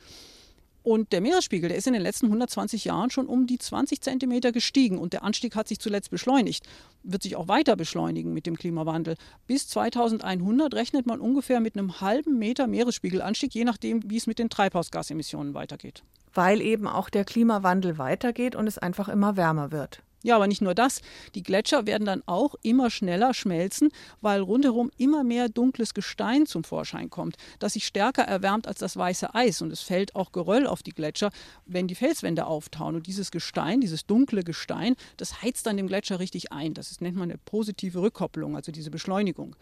Und 0.83 1.13
der 1.13 1.21
Meeresspiegel, 1.21 1.69
der 1.69 1.77
ist 1.77 1.87
in 1.87 1.93
den 1.93 2.03
letzten 2.03 2.27
120 2.27 2.87
Jahren 2.87 3.11
schon 3.11 3.27
um 3.27 3.47
die 3.47 3.59
20 3.59 4.01
Zentimeter 4.01 4.51
gestiegen 4.51 4.99
und 4.99 5.13
der 5.13 5.23
Anstieg 5.23 5.55
hat 5.55 5.69
sich 5.69 5.79
zuletzt 5.79 6.11
beschleunigt, 6.11 6.67
wird 7.03 7.23
sich 7.23 7.37
auch 7.37 7.49
weiter 7.49 7.77
beschleunigen 7.77 8.33
mit 8.33 8.47
dem 8.47 8.57
Klimawandel. 8.57 9.17
Bis 9.47 9.69
2100 9.69 10.73
rechnet 10.73 11.07
man 11.07 11.21
ungefähr 11.21 11.61
mit 11.61 11.77
einem 11.77 12.01
halben 12.01 12.39
Meter 12.39 12.67
Meeresspiegelanstieg, 12.67 13.55
je 13.55 13.65
nachdem, 13.65 14.09
wie 14.09 14.17
es 14.17 14.27
mit 14.27 14.39
den 14.39 14.49
Treibhausgasemissionen 14.49 15.53
weitergeht. 15.53 16.03
Weil 16.33 16.63
eben 16.63 16.87
auch 16.87 17.11
der 17.11 17.25
Klimawandel 17.25 17.99
weitergeht 17.99 18.57
und 18.57 18.67
es 18.67 18.79
einfach 18.79 19.09
immer 19.09 19.37
wärmer 19.37 19.73
wird. 19.73 20.03
Ja, 20.23 20.37
aber 20.37 20.47
nicht 20.47 20.61
nur 20.61 20.75
das. 20.75 21.01
Die 21.35 21.43
Gletscher 21.43 21.87
werden 21.87 22.05
dann 22.05 22.23
auch 22.27 22.55
immer 22.63 22.91
schneller 22.91 23.33
schmelzen, 23.33 23.89
weil 24.21 24.41
rundherum 24.41 24.91
immer 24.99 25.25
mehr 25.25 25.49
dunkles 25.49 25.95
Gestein 25.95 26.45
zum 26.45 26.63
Vorschein 26.63 27.09
kommt, 27.09 27.37
das 27.59 27.73
sich 27.73 27.87
stärker 27.87 28.23
erwärmt 28.23 28.69
als 28.69 28.81
das 28.81 28.97
weiße 28.97 29.35
Eis. 29.35 29.63
Und 29.63 29.73
es 29.73 29.81
fällt 29.81 30.15
auch 30.15 30.33
Geröll 30.33 30.67
auf 30.67 30.83
die 30.83 30.93
Gletscher, 30.93 31.31
wenn 31.65 31.87
die 31.87 31.95
Felswände 31.95 32.47
auftauen. 32.47 32.97
Und 32.97 33.07
dieses 33.07 33.31
Gestein, 33.31 33.81
dieses 33.81 34.05
dunkle 34.05 34.45
Gestein, 34.45 34.95
das 35.17 35.41
heizt 35.41 35.67
dann 35.67 35.79
dem 35.79 35.87
Gletscher 35.87 36.21
richtig 36.21 36.53
ein. 36.53 36.75
Das 36.75 36.91
ist, 36.91 37.01
nennt 37.01 37.17
man 37.17 37.31
eine 37.31 37.39
positive 37.39 38.03
Rückkopplung, 38.03 38.57
also 38.57 38.73
diese 38.73 38.91
Beschleunigung. 38.91 39.57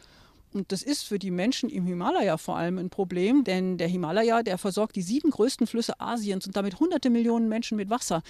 Und 0.52 0.72
das 0.72 0.82
ist 0.82 1.02
für 1.02 1.18
die 1.18 1.30
Menschen 1.30 1.68
im 1.68 1.86
Himalaya 1.86 2.38
vor 2.38 2.56
allem 2.56 2.78
ein 2.78 2.88
Problem, 2.88 3.44
denn 3.44 3.76
der 3.76 3.88
Himalaya, 3.88 4.42
der 4.42 4.56
versorgt 4.56 4.96
die 4.96 5.02
sieben 5.02 5.30
größten 5.30 5.66
Flüsse 5.66 6.00
Asiens 6.00 6.46
und 6.46 6.56
damit 6.56 6.80
hunderte 6.80 7.10
Millionen 7.10 7.48
Menschen 7.48 7.76
mit 7.76 7.90
Wasser. 7.90 8.22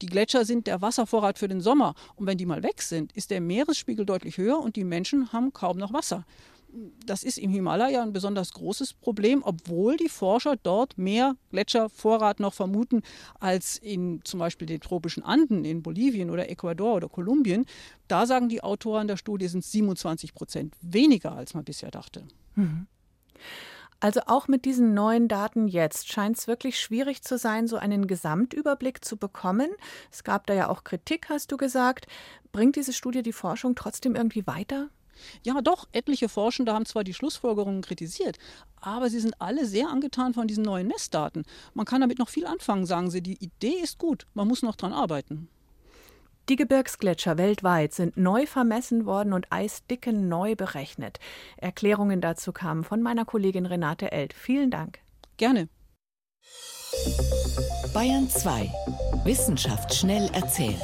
Die 0.00 0.06
Gletscher 0.06 0.44
sind 0.44 0.66
der 0.66 0.80
Wasservorrat 0.80 1.38
für 1.38 1.48
den 1.48 1.60
Sommer. 1.60 1.94
Und 2.16 2.26
wenn 2.26 2.38
die 2.38 2.46
mal 2.46 2.62
weg 2.62 2.82
sind, 2.82 3.12
ist 3.12 3.30
der 3.30 3.40
Meeresspiegel 3.40 4.06
deutlich 4.06 4.38
höher 4.38 4.58
und 4.60 4.76
die 4.76 4.84
Menschen 4.84 5.32
haben 5.32 5.52
kaum 5.52 5.78
noch 5.78 5.92
Wasser. 5.92 6.24
Das 7.06 7.22
ist 7.22 7.38
im 7.38 7.50
Himalaya 7.50 8.02
ein 8.02 8.12
besonders 8.12 8.52
großes 8.52 8.92
Problem, 8.92 9.42
obwohl 9.42 9.96
die 9.96 10.10
Forscher 10.10 10.56
dort 10.56 10.98
mehr 10.98 11.34
Gletschervorrat 11.50 12.40
noch 12.40 12.52
vermuten 12.52 13.02
als 13.40 13.78
in 13.78 14.20
zum 14.24 14.38
Beispiel 14.38 14.66
den 14.66 14.80
tropischen 14.80 15.22
Anden 15.22 15.64
in 15.64 15.82
Bolivien 15.82 16.28
oder 16.28 16.50
Ecuador 16.50 16.96
oder 16.96 17.08
Kolumbien. 17.08 17.64
Da 18.06 18.26
sagen 18.26 18.50
die 18.50 18.62
Autoren 18.62 19.08
der 19.08 19.16
Studie, 19.16 19.48
sind 19.48 19.64
27 19.64 20.34
Prozent 20.34 20.74
weniger, 20.82 21.32
als 21.32 21.54
man 21.54 21.64
bisher 21.64 21.90
dachte. 21.90 22.24
Mhm. 22.54 22.86
Also 24.00 24.20
auch 24.26 24.46
mit 24.46 24.64
diesen 24.64 24.94
neuen 24.94 25.26
Daten 25.26 25.66
jetzt 25.66 26.12
scheint 26.12 26.38
es 26.38 26.46
wirklich 26.46 26.78
schwierig 26.78 27.22
zu 27.22 27.36
sein, 27.36 27.66
so 27.66 27.76
einen 27.76 28.06
Gesamtüberblick 28.06 29.04
zu 29.04 29.16
bekommen. 29.16 29.70
Es 30.12 30.22
gab 30.22 30.46
da 30.46 30.54
ja 30.54 30.68
auch 30.68 30.84
Kritik, 30.84 31.28
hast 31.28 31.50
du 31.50 31.56
gesagt. 31.56 32.06
Bringt 32.52 32.76
diese 32.76 32.92
Studie 32.92 33.22
die 33.22 33.32
Forschung 33.32 33.74
trotzdem 33.74 34.14
irgendwie 34.14 34.46
weiter? 34.46 34.88
Ja, 35.42 35.60
doch, 35.62 35.88
etliche 35.90 36.28
Forschende 36.28 36.72
haben 36.72 36.86
zwar 36.86 37.02
die 37.02 37.12
Schlussfolgerungen 37.12 37.82
kritisiert, 37.82 38.38
aber 38.80 39.10
sie 39.10 39.18
sind 39.18 39.40
alle 39.40 39.66
sehr 39.66 39.88
angetan 39.88 40.32
von 40.32 40.46
diesen 40.46 40.62
neuen 40.62 40.86
Messdaten. 40.86 41.44
Man 41.74 41.86
kann 41.86 42.00
damit 42.00 42.20
noch 42.20 42.28
viel 42.28 42.46
anfangen, 42.46 42.86
sagen 42.86 43.10
sie. 43.10 43.20
Die 43.20 43.42
Idee 43.42 43.80
ist 43.82 43.98
gut, 43.98 44.26
man 44.34 44.46
muss 44.46 44.62
noch 44.62 44.76
dran 44.76 44.92
arbeiten. 44.92 45.48
Die 46.48 46.56
Gebirgsgletscher 46.56 47.36
weltweit 47.36 47.92
sind 47.92 48.16
neu 48.16 48.46
vermessen 48.46 49.04
worden 49.04 49.34
und 49.34 49.52
Eisdicken 49.52 50.28
neu 50.28 50.56
berechnet. 50.56 51.20
Erklärungen 51.58 52.22
dazu 52.22 52.52
kamen 52.52 52.84
von 52.84 53.02
meiner 53.02 53.26
Kollegin 53.26 53.66
Renate 53.66 54.12
Eld. 54.12 54.32
Vielen 54.32 54.70
Dank. 54.70 55.00
Gerne. 55.36 55.68
Bayern 57.92 58.30
2. 58.30 58.72
Wissenschaft 59.24 59.94
schnell 59.94 60.30
erzählt. 60.32 60.80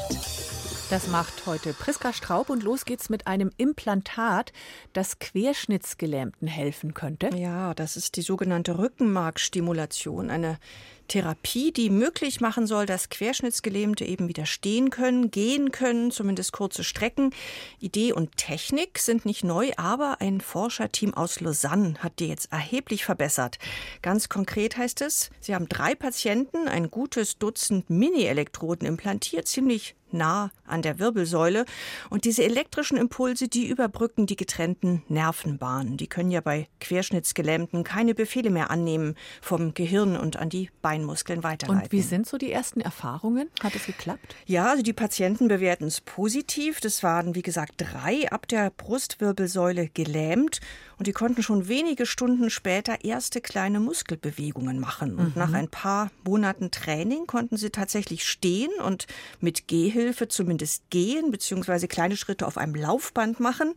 Das 0.90 1.08
macht 1.08 1.46
heute 1.46 1.72
Priska 1.72 2.12
Straub 2.12 2.50
und 2.50 2.62
los 2.62 2.84
geht's 2.84 3.08
mit 3.08 3.26
einem 3.26 3.50
Implantat, 3.56 4.52
das 4.92 5.18
Querschnittsgelähmten 5.18 6.46
helfen 6.46 6.92
könnte. 6.92 7.30
Ja, 7.34 7.72
das 7.72 7.96
ist 7.96 8.16
die 8.16 8.22
sogenannte 8.22 8.78
Rückenmarkstimulation, 8.78 10.28
eine 10.28 10.58
Therapie, 11.08 11.72
die 11.72 11.90
möglich 11.90 12.40
machen 12.40 12.66
soll, 12.66 12.86
dass 12.86 13.08
Querschnittsgelähmte 13.08 14.04
eben 14.04 14.28
wieder 14.28 14.46
stehen 14.46 14.90
können, 14.90 15.30
gehen 15.30 15.70
können, 15.70 16.10
zumindest 16.10 16.52
kurze 16.52 16.84
Strecken. 16.84 17.30
Idee 17.78 18.12
und 18.12 18.36
Technik 18.36 18.98
sind 18.98 19.24
nicht 19.24 19.44
neu, 19.44 19.72
aber 19.76 20.20
ein 20.20 20.40
Forscherteam 20.40 21.14
aus 21.14 21.40
Lausanne 21.40 21.94
hat 21.98 22.18
die 22.18 22.28
jetzt 22.28 22.52
erheblich 22.52 23.04
verbessert. 23.04 23.58
Ganz 24.02 24.28
konkret 24.28 24.76
heißt 24.76 25.00
es, 25.00 25.30
sie 25.40 25.54
haben 25.54 25.68
drei 25.68 25.94
Patienten 25.94 26.68
ein 26.68 26.90
gutes 26.90 27.38
Dutzend 27.38 27.90
Mini-Elektroden 27.90 28.86
implantiert, 28.86 29.48
ziemlich 29.48 29.94
nah 30.14 30.50
an 30.66 30.80
der 30.80 30.98
Wirbelsäule. 30.98 31.66
Und 32.08 32.24
diese 32.24 32.44
elektrischen 32.44 32.96
Impulse, 32.96 33.48
die 33.48 33.68
überbrücken 33.68 34.26
die 34.26 34.36
getrennten 34.36 35.02
Nervenbahnen. 35.08 35.96
Die 35.96 36.06
können 36.06 36.30
ja 36.30 36.40
bei 36.40 36.68
Querschnittsgelähmten 36.80 37.84
keine 37.84 38.14
Befehle 38.14 38.50
mehr 38.50 38.70
annehmen 38.70 39.16
vom 39.42 39.74
Gehirn 39.74 40.16
und 40.16 40.36
an 40.36 40.48
die 40.48 40.70
Beinmuskeln 40.80 41.42
weiterleiten. 41.42 41.82
Und 41.82 41.92
wie 41.92 42.02
sind 42.02 42.26
so 42.26 42.38
die 42.38 42.52
ersten 42.52 42.80
Erfahrungen? 42.80 43.50
Hat 43.62 43.74
es 43.74 43.86
geklappt? 43.86 44.34
Ja, 44.46 44.70
also 44.70 44.82
die 44.82 44.92
Patienten 44.92 45.48
bewerten 45.48 45.84
es 45.84 46.00
positiv. 46.00 46.80
Das 46.80 47.02
waren, 47.02 47.34
wie 47.34 47.42
gesagt, 47.42 47.74
drei 47.76 48.30
ab 48.30 48.48
der 48.48 48.70
Brustwirbelsäule 48.70 49.88
gelähmt. 49.92 50.60
Und 50.98 51.06
die 51.06 51.12
konnten 51.12 51.42
schon 51.42 51.68
wenige 51.68 52.06
Stunden 52.06 52.50
später 52.50 53.04
erste 53.04 53.40
kleine 53.40 53.80
Muskelbewegungen 53.80 54.78
machen. 54.78 55.16
Und 55.18 55.34
mhm. 55.36 55.42
nach 55.42 55.52
ein 55.52 55.68
paar 55.68 56.10
Monaten 56.24 56.70
Training 56.70 57.26
konnten 57.26 57.56
sie 57.56 57.70
tatsächlich 57.70 58.24
stehen 58.24 58.70
und 58.84 59.06
mit 59.40 59.68
Gehhilfe 59.68 60.28
zumindest 60.28 60.88
gehen, 60.90 61.30
beziehungsweise 61.30 61.88
kleine 61.88 62.16
Schritte 62.16 62.46
auf 62.46 62.58
einem 62.58 62.74
Laufband 62.74 63.40
machen. 63.40 63.74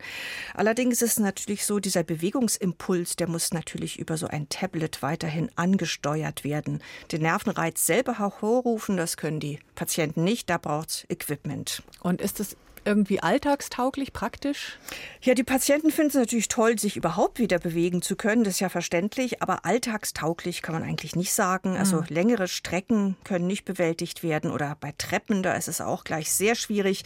Allerdings 0.54 1.02
ist 1.02 1.12
es 1.12 1.18
natürlich 1.18 1.64
so, 1.64 1.78
dieser 1.78 2.02
Bewegungsimpuls, 2.02 3.16
der 3.16 3.28
muss 3.28 3.52
natürlich 3.52 3.98
über 3.98 4.16
so 4.16 4.26
ein 4.26 4.48
Tablet 4.48 5.02
weiterhin 5.02 5.50
angesteuert 5.56 6.44
werden. 6.44 6.82
Den 7.12 7.22
Nervenreiz 7.22 7.84
selber 7.84 8.18
hervorrufen, 8.18 8.96
das 8.96 9.16
können 9.16 9.40
die 9.40 9.58
Patienten 9.74 10.24
nicht, 10.24 10.50
da 10.50 10.58
braucht 10.58 10.88
es 10.90 11.06
Equipment. 11.08 11.82
Und 12.00 12.20
ist 12.20 12.40
es 12.40 12.56
irgendwie 12.88 13.20
alltagstauglich, 13.20 14.12
praktisch? 14.12 14.78
Ja, 15.22 15.34
die 15.34 15.44
Patienten 15.44 15.90
finden 15.90 16.08
es 16.08 16.14
natürlich 16.14 16.48
toll, 16.48 16.78
sich 16.78 16.96
überhaupt 16.96 17.38
wieder 17.38 17.58
bewegen 17.58 18.02
zu 18.02 18.16
können. 18.16 18.44
Das 18.44 18.54
ist 18.54 18.60
ja 18.60 18.68
verständlich. 18.68 19.42
Aber 19.42 19.64
alltagstauglich 19.64 20.62
kann 20.62 20.74
man 20.74 20.82
eigentlich 20.82 21.14
nicht 21.14 21.32
sagen. 21.32 21.76
Also 21.76 21.98
mhm. 21.98 22.06
längere 22.08 22.48
Strecken 22.48 23.16
können 23.24 23.46
nicht 23.46 23.64
bewältigt 23.64 24.22
werden 24.22 24.50
oder 24.50 24.76
bei 24.80 24.92
Treppen, 24.96 25.42
da 25.42 25.54
ist 25.54 25.68
es 25.68 25.80
auch 25.80 26.04
gleich 26.04 26.32
sehr 26.32 26.54
schwierig. 26.54 27.04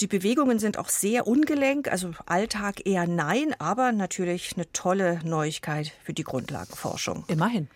Die 0.00 0.06
Bewegungen 0.06 0.58
sind 0.58 0.78
auch 0.78 0.88
sehr 0.88 1.26
ungelenk. 1.26 1.88
Also 1.88 2.12
Alltag 2.26 2.86
eher 2.86 3.06
nein, 3.06 3.54
aber 3.58 3.92
natürlich 3.92 4.52
eine 4.56 4.70
tolle 4.72 5.20
Neuigkeit 5.24 5.92
für 6.04 6.14
die 6.14 6.24
Grundlagenforschung. 6.24 7.24
Immerhin. 7.26 7.68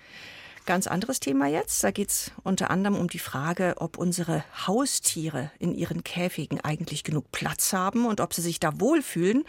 Ganz 0.68 0.86
anderes 0.86 1.18
Thema 1.18 1.46
jetzt. 1.46 1.82
Da 1.82 1.92
geht 1.92 2.10
es 2.10 2.30
unter 2.44 2.70
anderem 2.70 2.98
um 2.98 3.08
die 3.08 3.18
Frage, 3.18 3.76
ob 3.78 3.96
unsere 3.96 4.44
Haustiere 4.66 5.50
in 5.58 5.72
ihren 5.72 6.04
Käfigen 6.04 6.60
eigentlich 6.60 7.04
genug 7.04 7.32
Platz 7.32 7.72
haben 7.72 8.04
und 8.04 8.20
ob 8.20 8.34
sie 8.34 8.42
sich 8.42 8.60
da 8.60 8.78
wohlfühlen. 8.78 9.44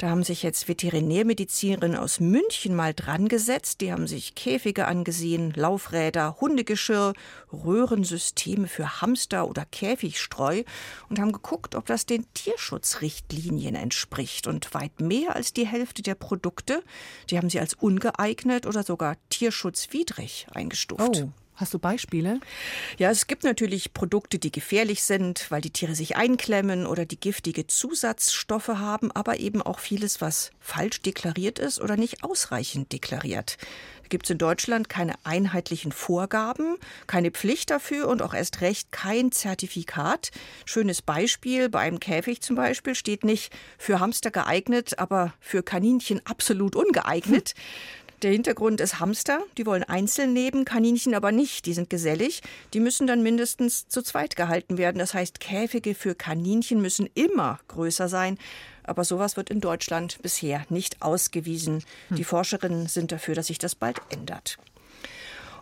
Da 0.00 0.08
haben 0.08 0.24
sich 0.24 0.42
jetzt 0.42 0.66
Veterinärmedizinerinnen 0.66 1.98
aus 1.98 2.20
München 2.20 2.74
mal 2.74 2.94
dran 2.94 3.28
gesetzt. 3.28 3.82
Die 3.82 3.92
haben 3.92 4.06
sich 4.06 4.34
Käfige 4.34 4.86
angesehen, 4.86 5.52
Laufräder, 5.54 6.38
Hundegeschirr, 6.40 7.12
Röhrensysteme 7.52 8.66
für 8.66 9.02
Hamster 9.02 9.46
oder 9.46 9.66
Käfigstreu 9.66 10.62
und 11.10 11.18
haben 11.18 11.32
geguckt, 11.32 11.74
ob 11.74 11.84
das 11.84 12.06
den 12.06 12.24
Tierschutzrichtlinien 12.32 13.74
entspricht. 13.74 14.46
Und 14.46 14.72
weit 14.72 15.02
mehr 15.02 15.36
als 15.36 15.52
die 15.52 15.66
Hälfte 15.66 16.00
der 16.00 16.14
Produkte, 16.14 16.82
die 17.28 17.36
haben 17.36 17.50
sie 17.50 17.60
als 17.60 17.74
ungeeignet 17.74 18.64
oder 18.64 18.82
sogar 18.82 19.18
tierschutzwidrig 19.28 20.46
eingestuft. 20.54 21.24
Oh. 21.24 21.30
Hast 21.60 21.74
du 21.74 21.78
Beispiele? 21.78 22.40
Ja, 22.96 23.10
es 23.10 23.26
gibt 23.26 23.44
natürlich 23.44 23.92
Produkte, 23.92 24.38
die 24.38 24.50
gefährlich 24.50 25.02
sind, 25.02 25.50
weil 25.50 25.60
die 25.60 25.70
Tiere 25.70 25.94
sich 25.94 26.16
einklemmen 26.16 26.86
oder 26.86 27.04
die 27.04 27.20
giftige 27.20 27.66
Zusatzstoffe 27.66 28.68
haben, 28.68 29.12
aber 29.12 29.40
eben 29.40 29.60
auch 29.60 29.78
vieles, 29.78 30.22
was 30.22 30.52
falsch 30.58 31.02
deklariert 31.02 31.58
ist 31.58 31.78
oder 31.78 31.98
nicht 31.98 32.24
ausreichend 32.24 32.92
deklariert. 32.92 33.58
Da 34.02 34.08
gibt 34.08 34.24
es 34.24 34.30
in 34.30 34.38
Deutschland 34.38 34.88
keine 34.88 35.12
einheitlichen 35.24 35.92
Vorgaben, 35.92 36.76
keine 37.06 37.30
Pflicht 37.30 37.68
dafür 37.68 38.08
und 38.08 38.22
auch 38.22 38.32
erst 38.32 38.62
recht 38.62 38.90
kein 38.90 39.30
Zertifikat. 39.30 40.30
Schönes 40.64 41.02
Beispiel, 41.02 41.68
bei 41.68 41.80
einem 41.80 42.00
Käfig 42.00 42.40
zum 42.40 42.56
Beispiel 42.56 42.94
steht 42.94 43.22
nicht 43.22 43.52
für 43.76 44.00
Hamster 44.00 44.30
geeignet, 44.30 44.98
aber 44.98 45.34
für 45.40 45.62
Kaninchen 45.62 46.24
absolut 46.24 46.74
ungeeignet. 46.74 47.52
Der 48.22 48.32
Hintergrund 48.32 48.82
ist 48.82 49.00
Hamster, 49.00 49.42
die 49.56 49.64
wollen 49.64 49.82
einzeln 49.82 50.34
leben, 50.34 50.66
Kaninchen 50.66 51.14
aber 51.14 51.32
nicht, 51.32 51.64
die 51.64 51.72
sind 51.72 51.88
gesellig, 51.88 52.42
die 52.74 52.80
müssen 52.80 53.06
dann 53.06 53.22
mindestens 53.22 53.88
zu 53.88 54.02
zweit 54.02 54.36
gehalten 54.36 54.76
werden. 54.76 54.98
Das 54.98 55.14
heißt, 55.14 55.40
Käfige 55.40 55.94
für 55.94 56.14
Kaninchen 56.14 56.82
müssen 56.82 57.08
immer 57.14 57.60
größer 57.68 58.08
sein. 58.08 58.38
Aber 58.82 59.04
sowas 59.04 59.36
wird 59.36 59.50
in 59.50 59.60
Deutschland 59.60 60.18
bisher 60.20 60.66
nicht 60.68 61.00
ausgewiesen. 61.00 61.84
Die 62.10 62.16
hm. 62.16 62.24
Forscherinnen 62.24 62.88
sind 62.88 63.12
dafür, 63.12 63.34
dass 63.34 63.46
sich 63.46 63.58
das 63.58 63.74
bald 63.74 64.00
ändert. 64.10 64.58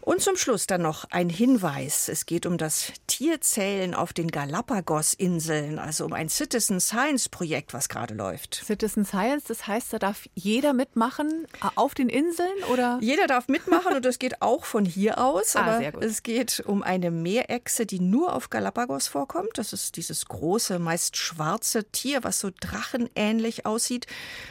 Und 0.09 0.23
zum 0.23 0.39
Schluss 0.39 0.67
dann 0.67 0.81
noch 0.81 1.05
ein 1.11 1.29
Hinweis. 1.29 2.09
Es 2.09 2.25
geht 2.25 2.47
um 2.47 2.57
das 2.57 2.93
Tierzählen 3.09 3.95
auf 3.95 4.15
den 4.15 4.31
Galapagos-Inseln, 4.31 5.79
also 5.79 6.07
um 6.07 6.15
ein 6.15 6.31
Citizen 6.31 6.81
Science-Projekt, 6.81 7.75
was 7.75 7.91
gerade 7.91 8.15
läuft. 8.15 8.63
Citizen 8.65 9.05
Science, 9.05 9.45
das 9.45 9.67
heißt, 9.67 9.93
da 9.93 9.99
darf 9.99 10.27
jeder 10.35 10.73
mitmachen 10.73 11.47
äh, 11.63 11.67
auf 11.75 11.93
den 11.93 12.09
Inseln 12.09 12.49
oder? 12.73 12.97
Jeder 13.03 13.27
darf 13.27 13.49
mitmachen 13.49 13.95
und 13.97 14.03
das 14.07 14.19
geht 14.19 14.41
auch 14.41 14.65
von 14.65 14.87
hier 14.87 15.19
aus. 15.19 15.57
Ah, 15.57 15.65
aber 15.65 16.03
es 16.03 16.23
geht 16.23 16.63
um 16.65 16.83
eine 16.83 17.11
Meerechse, 17.11 17.85
die 17.85 18.01
nur 18.01 18.33
auf 18.33 18.49
Galapagos 18.49 19.09
vorkommt. 19.09 19.59
Das 19.59 19.75
ist 19.75 19.97
dieses 19.97 20.25
große, 20.25 20.79
meist 20.79 21.19
schwarze 21.19 21.85
Tier, 21.85 22.25
was 22.25 22.41
so 22.41 22.49
drachenähnlich 22.59 23.67
aussieht. 23.67 24.07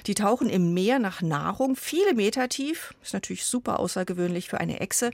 Die 0.06 0.13
tauchen 0.13 0.52
im 0.52 0.76
Meer 0.76 1.00
nach 1.00 1.24
Nahrung, 1.24 1.76
viele 1.76 2.13
Meter 2.13 2.48
tief. 2.48 2.93
Ist 3.02 3.15
natürlich 3.15 3.46
super 3.46 3.80
außergewöhnlich 3.80 4.50
für 4.50 4.60
eine 4.60 4.82
Echse 4.82 5.10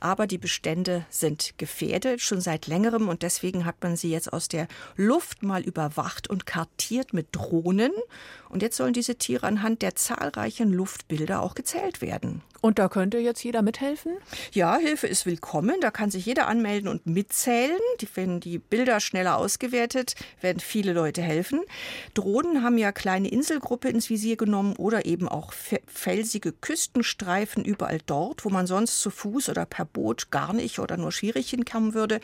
aber 0.00 0.26
die 0.26 0.38
Bestände 0.38 1.04
sind 1.10 1.54
gefährdet 1.58 2.20
schon 2.20 2.40
seit 2.40 2.66
längerem 2.66 3.08
und 3.08 3.22
deswegen 3.22 3.64
hat 3.64 3.82
man 3.82 3.96
sie 3.96 4.10
jetzt 4.10 4.32
aus 4.32 4.48
der 4.48 4.68
Luft 4.96 5.42
mal 5.42 5.62
überwacht 5.62 6.28
und 6.28 6.46
kartiert 6.46 7.12
mit 7.12 7.28
Drohnen. 7.32 7.92
Und 8.48 8.62
jetzt 8.62 8.76
sollen 8.76 8.94
diese 8.94 9.16
Tiere 9.16 9.46
anhand 9.46 9.82
der 9.82 9.94
zahlreichen 9.94 10.72
Luftbilder 10.72 11.42
auch 11.42 11.54
gezählt 11.54 12.00
werden. 12.00 12.42
Und 12.60 12.80
da 12.80 12.88
könnte 12.88 13.18
jetzt 13.18 13.44
jeder 13.44 13.62
mithelfen? 13.62 14.16
Ja, 14.52 14.78
Hilfe 14.78 15.06
ist 15.06 15.26
willkommen. 15.26 15.76
Da 15.80 15.92
kann 15.92 16.10
sich 16.10 16.26
jeder 16.26 16.48
anmelden 16.48 16.88
und 16.88 17.06
mitzählen. 17.06 17.78
Die, 18.00 18.08
wenn 18.14 18.40
die 18.40 18.58
Bilder 18.58 18.98
schneller 18.98 19.36
ausgewertet, 19.36 20.16
werden 20.40 20.58
viele 20.58 20.92
Leute 20.92 21.22
helfen. 21.22 21.60
Drohnen 22.14 22.64
haben 22.64 22.76
ja 22.76 22.90
kleine 22.90 23.28
Inselgruppe 23.28 23.88
ins 23.88 24.10
Visier 24.10 24.36
genommen 24.36 24.74
oder 24.76 25.06
eben 25.06 25.28
auch 25.28 25.52
felsige 25.52 26.52
Küstenstreifen 26.52 27.64
überall 27.64 28.00
dort, 28.06 28.44
wo 28.44 28.48
man 28.48 28.66
sonst 28.66 29.00
zu 29.00 29.10
Fuß 29.10 29.50
oder 29.50 29.64
per 29.78 29.84
Boot 29.84 30.32
gar 30.32 30.52
nicht 30.52 30.80
oder 30.80 30.96
nur 30.96 31.12
schwierig 31.12 31.50
hinkommen 31.50 31.94
würde. 31.94 32.18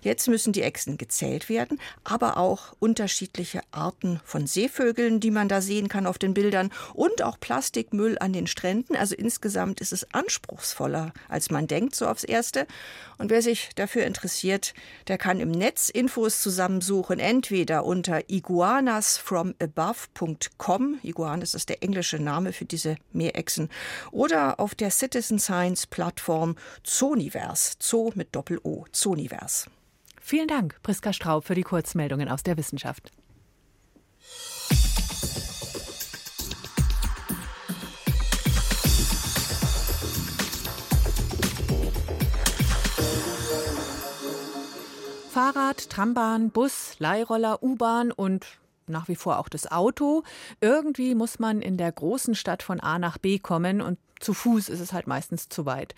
Jetzt 0.00 0.28
müssen 0.28 0.52
die 0.52 0.62
Echsen 0.62 0.96
gezählt 0.96 1.48
werden, 1.48 1.80
aber 2.04 2.36
auch 2.36 2.76
unterschiedliche 2.78 3.62
Arten 3.72 4.20
von 4.24 4.46
Seevögeln, 4.46 5.18
die 5.18 5.32
man 5.32 5.48
da 5.48 5.60
sehen 5.60 5.88
kann 5.88 6.06
auf 6.06 6.18
den 6.18 6.34
Bildern 6.34 6.70
und 6.94 7.22
auch 7.22 7.40
Plastikmüll 7.40 8.16
an 8.20 8.32
den 8.32 8.46
Stränden. 8.46 8.94
Also 8.94 9.16
insgesamt 9.16 9.80
ist 9.80 9.92
es 9.92 10.06
anspruchsvoller, 10.14 11.12
als 11.28 11.50
man 11.50 11.66
denkt, 11.66 11.96
so 11.96 12.06
aufs 12.06 12.22
Erste. 12.22 12.68
Und 13.18 13.30
wer 13.30 13.42
sich 13.42 13.70
dafür 13.74 14.04
interessiert, 14.04 14.72
der 15.08 15.18
kann 15.18 15.40
im 15.40 15.50
Netz 15.50 15.88
Infos 15.88 16.40
zusammensuchen, 16.40 17.18
entweder 17.18 17.84
unter 17.84 18.30
iguanasfromabove.com, 18.30 21.00
Iguanas 21.02 21.54
ist 21.54 21.70
der 21.70 21.82
englische 21.82 22.20
Name 22.20 22.52
für 22.52 22.66
diese 22.66 22.94
Meerechsen, 23.12 23.68
oder 24.12 24.60
auf 24.60 24.76
der 24.76 24.92
Citizen 24.92 25.40
Science 25.40 25.88
Plattform 25.88 26.54
Zoniverse, 27.00 27.76
Zoo 27.80 28.12
mit 28.14 28.36
Doppel-O, 28.36 28.84
Zoniverse. 28.92 29.70
Vielen 30.20 30.48
Dank, 30.48 30.82
Priska 30.82 31.14
Straub, 31.14 31.46
für 31.46 31.54
die 31.54 31.62
Kurzmeldungen 31.62 32.28
aus 32.28 32.42
der 32.42 32.58
Wissenschaft. 32.58 33.10
Fahrrad, 45.30 45.88
Trambahn, 45.88 46.50
Bus, 46.50 46.96
Leihroller, 46.98 47.62
U-Bahn 47.62 48.12
und 48.12 48.46
nach 48.86 49.08
wie 49.08 49.16
vor 49.16 49.38
auch 49.38 49.48
das 49.48 49.72
Auto. 49.72 50.22
Irgendwie 50.60 51.14
muss 51.14 51.38
man 51.38 51.62
in 51.62 51.78
der 51.78 51.92
großen 51.92 52.34
Stadt 52.34 52.62
von 52.62 52.78
A 52.78 52.98
nach 52.98 53.16
B 53.16 53.38
kommen 53.38 53.80
und 53.80 53.98
zu 54.18 54.34
Fuß 54.34 54.68
ist 54.68 54.80
es 54.80 54.92
halt 54.92 55.06
meistens 55.06 55.48
zu 55.48 55.64
weit. 55.64 55.94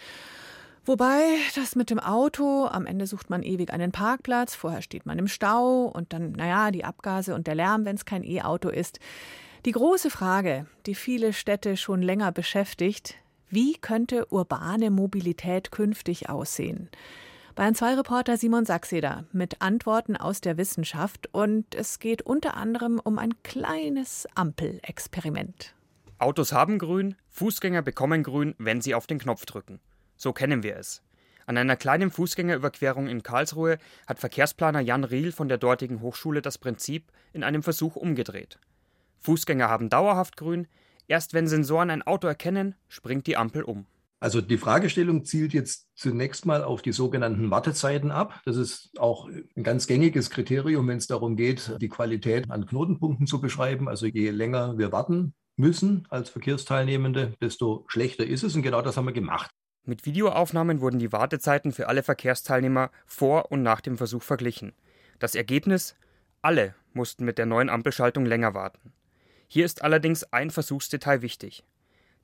Wobei 0.84 1.36
das 1.54 1.76
mit 1.76 1.90
dem 1.90 2.00
Auto, 2.00 2.66
am 2.66 2.86
Ende 2.86 3.06
sucht 3.06 3.30
man 3.30 3.44
ewig 3.44 3.72
einen 3.72 3.92
Parkplatz, 3.92 4.56
vorher 4.56 4.82
steht 4.82 5.06
man 5.06 5.16
im 5.16 5.28
Stau 5.28 5.84
und 5.84 6.12
dann, 6.12 6.32
naja, 6.32 6.72
die 6.72 6.84
Abgase 6.84 7.36
und 7.36 7.46
der 7.46 7.54
Lärm, 7.54 7.84
wenn 7.84 7.94
es 7.94 8.04
kein 8.04 8.24
E-Auto 8.24 8.68
ist. 8.68 8.98
Die 9.64 9.70
große 9.70 10.10
Frage, 10.10 10.66
die 10.86 10.96
viele 10.96 11.32
Städte 11.32 11.76
schon 11.76 12.02
länger 12.02 12.32
beschäftigt, 12.32 13.14
wie 13.48 13.74
könnte 13.74 14.26
urbane 14.32 14.90
Mobilität 14.90 15.70
künftig 15.70 16.28
aussehen? 16.28 16.90
Bayern 17.54 17.76
2 17.76 17.94
Reporter 17.94 18.36
Simon 18.36 18.64
Sachseder 18.64 19.24
mit 19.30 19.62
Antworten 19.62 20.16
aus 20.16 20.40
der 20.40 20.56
Wissenschaft 20.56 21.28
und 21.32 21.76
es 21.76 22.00
geht 22.00 22.22
unter 22.22 22.56
anderem 22.56 22.98
um 22.98 23.18
ein 23.18 23.40
kleines 23.44 24.26
Ampelexperiment. 24.34 25.74
Autos 26.18 26.52
haben 26.52 26.78
grün, 26.78 27.14
Fußgänger 27.28 27.82
bekommen 27.82 28.24
grün, 28.24 28.56
wenn 28.58 28.80
sie 28.80 28.96
auf 28.96 29.06
den 29.06 29.18
Knopf 29.18 29.44
drücken. 29.44 29.78
So 30.22 30.32
kennen 30.32 30.62
wir 30.62 30.76
es. 30.76 31.02
An 31.46 31.56
einer 31.56 31.74
kleinen 31.74 32.12
Fußgängerüberquerung 32.12 33.08
in 33.08 33.24
Karlsruhe 33.24 33.78
hat 34.06 34.20
Verkehrsplaner 34.20 34.78
Jan 34.78 35.02
Riel 35.02 35.32
von 35.32 35.48
der 35.48 35.58
dortigen 35.58 36.00
Hochschule 36.00 36.42
das 36.42 36.58
Prinzip 36.58 37.10
in 37.32 37.42
einem 37.42 37.64
Versuch 37.64 37.96
umgedreht. 37.96 38.60
Fußgänger 39.18 39.68
haben 39.68 39.90
dauerhaft 39.90 40.36
grün, 40.36 40.68
erst 41.08 41.34
wenn 41.34 41.48
Sensoren 41.48 41.90
ein 41.90 42.02
Auto 42.02 42.28
erkennen, 42.28 42.76
springt 42.86 43.26
die 43.26 43.36
Ampel 43.36 43.64
um. 43.64 43.86
Also 44.20 44.40
die 44.40 44.58
Fragestellung 44.58 45.24
zielt 45.24 45.54
jetzt 45.54 45.88
zunächst 45.96 46.46
mal 46.46 46.62
auf 46.62 46.82
die 46.82 46.92
sogenannten 46.92 47.50
Wartezeiten 47.50 48.12
ab. 48.12 48.40
Das 48.44 48.56
ist 48.56 48.92
auch 49.00 49.28
ein 49.28 49.64
ganz 49.64 49.88
gängiges 49.88 50.30
Kriterium, 50.30 50.86
wenn 50.86 50.98
es 50.98 51.08
darum 51.08 51.34
geht, 51.34 51.76
die 51.80 51.88
Qualität 51.88 52.48
an 52.48 52.66
Knotenpunkten 52.66 53.26
zu 53.26 53.40
beschreiben. 53.40 53.88
Also 53.88 54.06
je 54.06 54.30
länger 54.30 54.78
wir 54.78 54.92
warten 54.92 55.34
müssen 55.56 56.06
als 56.10 56.30
Verkehrsteilnehmende, 56.30 57.34
desto 57.42 57.84
schlechter 57.88 58.24
ist 58.24 58.44
es. 58.44 58.54
Und 58.54 58.62
genau 58.62 58.82
das 58.82 58.96
haben 58.96 59.06
wir 59.06 59.12
gemacht. 59.12 59.50
Mit 59.84 60.06
Videoaufnahmen 60.06 60.80
wurden 60.80 61.00
die 61.00 61.10
Wartezeiten 61.10 61.72
für 61.72 61.88
alle 61.88 62.04
Verkehrsteilnehmer 62.04 62.90
vor 63.04 63.50
und 63.50 63.62
nach 63.62 63.80
dem 63.80 63.96
Versuch 63.96 64.22
verglichen. 64.22 64.74
Das 65.18 65.34
Ergebnis? 65.34 65.96
Alle 66.40 66.74
mussten 66.92 67.24
mit 67.24 67.36
der 67.36 67.46
neuen 67.46 67.68
Ampelschaltung 67.68 68.24
länger 68.24 68.54
warten. 68.54 68.92
Hier 69.48 69.64
ist 69.64 69.82
allerdings 69.82 70.24
ein 70.32 70.50
Versuchsdetail 70.50 71.20
wichtig. 71.22 71.64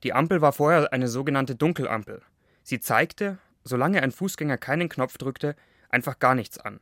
Die 0.03 0.13
Ampel 0.13 0.41
war 0.41 0.53
vorher 0.53 0.93
eine 0.93 1.09
sogenannte 1.09 1.55
Dunkelampel. 1.55 2.21
Sie 2.63 2.79
zeigte, 2.79 3.39
solange 3.65 4.01
ein 4.01 4.11
Fußgänger 4.11 4.57
keinen 4.57 4.87
Knopf 4.87 5.17
drückte, 5.17 5.55
einfach 5.89 6.19
gar 6.19 6.35
nichts 6.35 6.57
an. 6.59 6.79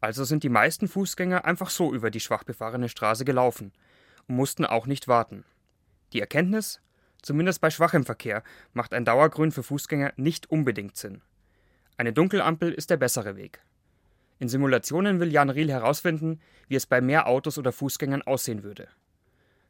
Also 0.00 0.24
sind 0.24 0.42
die 0.42 0.50
meisten 0.50 0.88
Fußgänger 0.88 1.46
einfach 1.46 1.70
so 1.70 1.94
über 1.94 2.10
die 2.10 2.20
schwach 2.20 2.44
befahrene 2.44 2.90
Straße 2.90 3.24
gelaufen 3.24 3.72
und 4.28 4.36
mussten 4.36 4.66
auch 4.66 4.86
nicht 4.86 5.08
warten. 5.08 5.44
Die 6.12 6.20
Erkenntnis? 6.20 6.80
Zumindest 7.26 7.60
bei 7.60 7.70
schwachem 7.70 8.04
Verkehr 8.04 8.44
macht 8.72 8.94
ein 8.94 9.04
Dauergrün 9.04 9.50
für 9.50 9.64
Fußgänger 9.64 10.12
nicht 10.14 10.48
unbedingt 10.48 10.96
Sinn. 10.96 11.22
Eine 11.96 12.12
Dunkelampel 12.12 12.70
ist 12.72 12.88
der 12.88 12.98
bessere 12.98 13.34
Weg. 13.34 13.62
In 14.38 14.48
Simulationen 14.48 15.18
will 15.18 15.32
Jan 15.32 15.50
Riel 15.50 15.68
herausfinden, 15.68 16.38
wie 16.68 16.76
es 16.76 16.86
bei 16.86 17.00
mehr 17.00 17.26
Autos 17.26 17.58
oder 17.58 17.72
Fußgängern 17.72 18.22
aussehen 18.22 18.62
würde. 18.62 18.86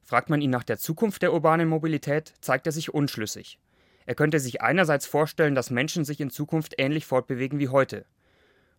Fragt 0.02 0.28
man 0.28 0.42
ihn 0.42 0.50
nach 0.50 0.64
der 0.64 0.76
Zukunft 0.76 1.22
der 1.22 1.32
urbanen 1.32 1.66
Mobilität, 1.66 2.34
zeigt 2.42 2.66
er 2.66 2.72
sich 2.72 2.92
unschlüssig. 2.92 3.58
Er 4.04 4.14
könnte 4.14 4.38
sich 4.38 4.60
einerseits 4.60 5.06
vorstellen, 5.06 5.54
dass 5.54 5.70
Menschen 5.70 6.04
sich 6.04 6.20
in 6.20 6.28
Zukunft 6.28 6.74
ähnlich 6.76 7.06
fortbewegen 7.06 7.58
wie 7.58 7.70
heute. 7.70 8.04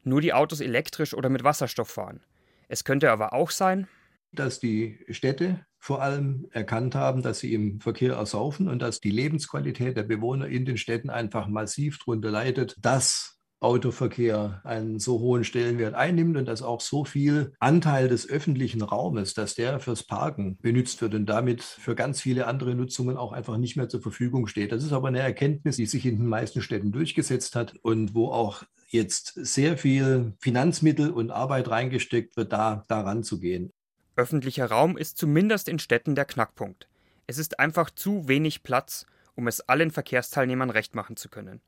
Nur 0.03 0.21
die 0.21 0.33
Autos 0.33 0.61
elektrisch 0.61 1.15
oder 1.15 1.29
mit 1.29 1.43
Wasserstoff 1.43 1.89
fahren. 1.89 2.21
Es 2.67 2.83
könnte 2.83 3.09
aber 3.09 3.33
auch 3.33 3.49
sein, 3.49 3.87
dass 4.33 4.59
die 4.59 5.03
Städte 5.09 5.65
vor 5.79 6.01
allem 6.01 6.47
erkannt 6.51 6.95
haben, 6.95 7.21
dass 7.21 7.39
sie 7.39 7.53
im 7.53 7.79
Verkehr 7.79 8.13
ersaufen 8.13 8.67
und 8.67 8.81
dass 8.81 8.99
die 8.99 9.11
Lebensqualität 9.11 9.95
der 9.95 10.03
Bewohner 10.03 10.47
in 10.47 10.65
den 10.65 10.77
Städten 10.77 11.09
einfach 11.09 11.47
massiv 11.47 11.99
darunter 11.99 12.31
leidet, 12.31 12.75
dass 12.81 13.37
Autoverkehr 13.59 14.61
einen 14.63 14.99
so 14.99 15.19
hohen 15.19 15.43
Stellenwert 15.43 15.95
einnimmt 15.95 16.37
und 16.37 16.45
dass 16.45 16.61
auch 16.61 16.79
so 16.79 17.05
viel 17.05 17.53
Anteil 17.59 18.07
des 18.07 18.29
öffentlichen 18.29 18.83
Raumes, 18.83 19.33
dass 19.33 19.55
der 19.55 19.79
fürs 19.79 20.03
Parken 20.03 20.57
benutzt 20.61 21.01
wird 21.01 21.15
und 21.15 21.25
damit 21.25 21.63
für 21.63 21.95
ganz 21.95 22.21
viele 22.21 22.45
andere 22.45 22.75
Nutzungen 22.75 23.17
auch 23.17 23.31
einfach 23.31 23.57
nicht 23.57 23.75
mehr 23.75 23.89
zur 23.89 24.01
Verfügung 24.01 24.45
steht. 24.45 24.71
Das 24.71 24.83
ist 24.83 24.93
aber 24.93 25.07
eine 25.07 25.19
Erkenntnis, 25.19 25.77
die 25.77 25.87
sich 25.87 26.05
in 26.05 26.17
den 26.17 26.27
meisten 26.27 26.61
Städten 26.61 26.91
durchgesetzt 26.91 27.55
hat 27.55 27.73
und 27.81 28.13
wo 28.13 28.27
auch 28.27 28.63
jetzt 28.89 29.33
sehr 29.35 29.77
viel 29.77 30.33
Finanzmittel 30.39 31.09
und 31.09 31.31
Arbeit 31.31 31.69
reingesteckt 31.69 32.37
wird, 32.37 32.53
da 32.53 32.83
daran 32.87 33.23
zu 33.23 33.39
gehen. 33.39 33.73
Öffentlicher 34.17 34.65
Raum 34.65 34.97
ist 34.97 35.19
zumindest 35.19 35.69
in 35.69 35.77
Städten 35.77 36.15
der 36.15 36.25
Knackpunkt. 36.25 36.87
Es 37.27 37.37
ist 37.37 37.59
einfach 37.59 37.91
zu 37.91 38.27
wenig 38.27 38.63
Platz, 38.63 39.05
um 39.35 39.47
es 39.47 39.61
allen 39.61 39.91
Verkehrsteilnehmern 39.91 40.71
recht 40.71 40.95
machen 40.95 41.15
zu 41.17 41.29
können. 41.29 41.61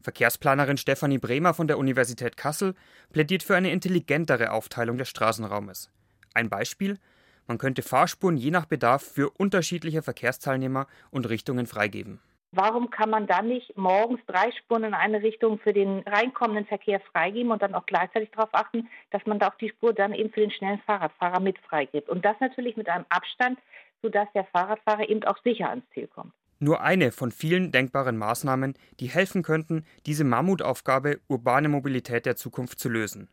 Verkehrsplanerin 0.00 0.78
Stefanie 0.78 1.18
Bremer 1.18 1.54
von 1.54 1.68
der 1.68 1.78
Universität 1.78 2.36
Kassel 2.36 2.74
plädiert 3.12 3.44
für 3.44 3.54
eine 3.54 3.70
intelligentere 3.70 4.50
Aufteilung 4.50 4.98
des 4.98 5.08
Straßenraumes. 5.08 5.90
Ein 6.34 6.50
Beispiel: 6.50 6.98
Man 7.46 7.58
könnte 7.58 7.82
Fahrspuren 7.82 8.36
je 8.36 8.50
nach 8.50 8.66
Bedarf 8.66 9.04
für 9.04 9.30
unterschiedliche 9.30 10.02
Verkehrsteilnehmer 10.02 10.88
und 11.12 11.28
Richtungen 11.28 11.66
freigeben. 11.66 12.20
Warum 12.56 12.88
kann 12.88 13.10
man 13.10 13.26
dann 13.26 13.48
nicht 13.48 13.76
morgens 13.76 14.20
drei 14.26 14.50
Spuren 14.50 14.84
in 14.84 14.94
eine 14.94 15.22
Richtung 15.22 15.58
für 15.58 15.74
den 15.74 15.98
reinkommenden 16.06 16.64
Verkehr 16.64 17.00
freigeben 17.00 17.52
und 17.52 17.60
dann 17.60 17.74
auch 17.74 17.84
gleichzeitig 17.84 18.30
darauf 18.30 18.48
achten, 18.52 18.88
dass 19.10 19.26
man 19.26 19.38
da 19.38 19.48
auch 19.48 19.56
die 19.56 19.68
Spur 19.68 19.92
dann 19.92 20.14
eben 20.14 20.30
für 20.30 20.40
den 20.40 20.50
schnellen 20.50 20.80
Fahrradfahrer 20.86 21.40
mit 21.40 21.58
freigibt? 21.58 22.08
Und 22.08 22.24
das 22.24 22.40
natürlich 22.40 22.78
mit 22.78 22.88
einem 22.88 23.04
Abstand, 23.10 23.58
sodass 24.00 24.26
der 24.34 24.44
Fahrradfahrer 24.46 25.06
eben 25.06 25.22
auch 25.24 25.36
sicher 25.44 25.68
ans 25.68 25.84
Ziel 25.92 26.06
kommt 26.06 26.32
nur 26.58 26.80
eine 26.80 27.12
von 27.12 27.32
vielen 27.32 27.70
denkbaren 27.70 28.16
Maßnahmen, 28.16 28.78
die 29.00 29.10
helfen 29.10 29.42
könnten, 29.42 29.84
diese 30.06 30.24
Mammutaufgabe 30.24 31.20
urbane 31.28 31.68
Mobilität 31.68 32.24
der 32.24 32.36
Zukunft 32.36 32.78
zu 32.78 32.88
lösen. 32.88 33.28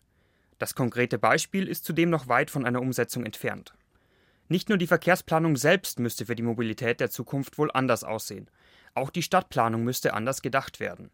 Das 0.59 0.75
konkrete 0.75 1.17
Beispiel 1.17 1.69
ist 1.69 1.85
zudem 1.85 2.09
noch 2.09 2.27
weit 2.27 2.51
von 2.51 2.65
einer 2.65 2.81
Umsetzung 2.81 3.25
entfernt. 3.25 3.73
Nicht 4.49 4.67
nur 4.67 4.77
die 4.77 4.87
Verkehrsplanung 4.87 5.55
selbst 5.55 5.99
müsste 5.99 6.25
für 6.25 6.35
die 6.35 6.43
Mobilität 6.43 6.99
der 6.99 7.09
Zukunft 7.09 7.57
wohl 7.57 7.71
anders 7.71 8.03
aussehen, 8.03 8.49
auch 8.95 9.09
die 9.09 9.23
Stadtplanung 9.23 9.83
müsste 9.83 10.13
anders 10.13 10.41
gedacht 10.41 10.79
werden. 10.79 11.09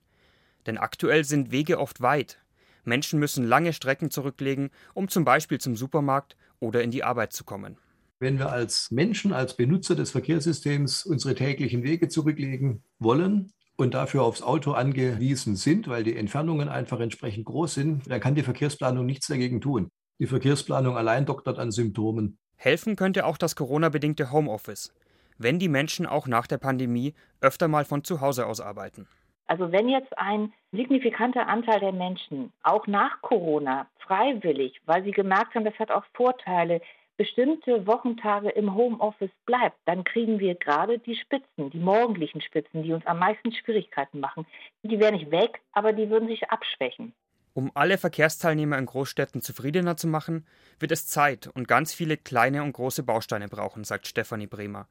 Denn 0.65 0.78
aktuell 0.78 1.24
sind 1.24 1.52
Wege 1.52 1.80
oft 1.80 2.02
weit. 2.02 2.39
Menschen 2.84 3.20
müssen 3.20 3.46
lange 3.46 3.74
Strecken 3.74 4.12
zurücklegen, 4.12 4.70
um 4.94 5.08
zum 5.08 5.26
Beispiel 5.26 5.60
zum 5.60 5.76
Supermarkt 5.76 6.36
oder 6.60 6.84
in 6.84 6.92
die 6.92 7.04
Arbeit 7.04 7.34
zu 7.34 7.44
kommen. 7.44 7.78
Wenn 8.20 8.38
wir 8.38 8.52
als 8.52 8.92
Menschen, 8.92 9.32
als 9.32 9.56
Benutzer 9.56 9.96
des 9.96 10.12
Verkehrssystems 10.12 11.06
unsere 11.06 11.36
täglichen 11.36 11.84
Wege 11.84 12.10
zurücklegen 12.10 12.84
wollen 13.00 13.54
und 13.78 13.94
dafür 13.94 14.24
aufs 14.24 14.42
Auto 14.42 14.74
angewiesen 14.74 15.56
sind, 15.56 15.88
weil 15.88 16.04
die 16.04 16.18
Entfernungen 16.18 16.68
einfach 16.68 17.00
entsprechend 17.00 17.46
groß 17.46 17.76
sind, 17.76 18.12
dann 18.12 18.20
kann 18.20 18.36
die 18.36 18.44
Verkehrsplanung 18.44 19.06
nichts 19.06 19.28
dagegen 19.28 19.62
tun. 19.62 19.89
Die 20.20 20.28
Verkehrsplanung 20.28 20.98
allein 20.98 21.26
doktert 21.26 21.60
an 21.60 21.72
Symptomen. 21.72 22.38
Helfen 22.58 22.98
könnte 22.98 23.26
auch 23.26 23.38
das 23.38 23.56
Corona-bedingte 23.56 24.34
Homeoffice, 24.34 24.94
wenn 25.39 25.58
die 25.58 25.69
Menschen 25.69 26.06
auch 26.06 26.28
nach 26.28 26.45
der 26.45 26.60
Pandemie 26.60 27.15
öfter 27.41 27.67
mal 27.67 27.86
von 27.86 28.04
zu 28.04 28.21
Hause 28.21 28.45
aus 28.45 28.62
arbeiten. 28.62 29.08
Also 29.47 29.71
wenn 29.71 29.89
jetzt 29.89 30.15
ein 30.15 30.54
signifikanter 30.71 31.47
Anteil 31.47 31.80
der 31.80 31.91
Menschen 31.91 32.54
auch 32.62 32.86
nach 32.86 33.19
Corona 33.21 33.88
freiwillig, 33.97 34.80
weil 34.86 35.04
sie 35.04 35.12
gemerkt 35.12 35.56
haben, 35.56 35.65
das 35.65 35.80
hat 35.80 35.89
auch 35.89 36.04
Vorteile, 36.13 36.82
bestimmte 37.17 37.86
Wochentage 37.88 38.49
im 38.49 38.75
Homeoffice 38.75 39.32
bleibt, 39.45 39.75
dann 39.86 40.04
kriegen 40.04 40.39
wir 40.39 40.56
gerade 40.56 40.99
die 40.99 41.15
Spitzen, 41.15 41.69
die 41.71 41.80
morgendlichen 41.80 42.41
Spitzen, 42.41 42.84
die 42.84 42.93
uns 42.93 43.06
am 43.08 43.19
meisten 43.19 43.52
Schwierigkeiten 43.52 44.19
machen. 44.19 44.45
Die 44.84 44.99
wären 44.99 45.15
nicht 45.15 45.32
weg, 45.32 45.60
aber 45.73 45.93
die 45.93 46.10
würden 46.10 46.30
sich 46.30 46.49
abschwächen. 46.49 47.13
Um 47.54 47.71
alle 47.73 47.97
Verkehrsteilnehmer 47.97 48.78
in 48.78 48.86
Großstädten 48.86 49.41
zufriedener 49.41 49.97
zu 49.97 50.08
machen, 50.08 50.45
wird 50.80 50.91
es 50.91 51.08
Zeit 51.08 51.47
und 51.47 51.67
ganz 51.67 51.93
viele 51.93 52.15
kleine 52.15 52.63
und 52.63 52.71
große 52.71 53.04
Bausteine 53.04 53.49
brauchen, 53.49 53.84
sagt 53.84 54.08
Stefanie 54.08 54.47
Bremer. 54.47 54.88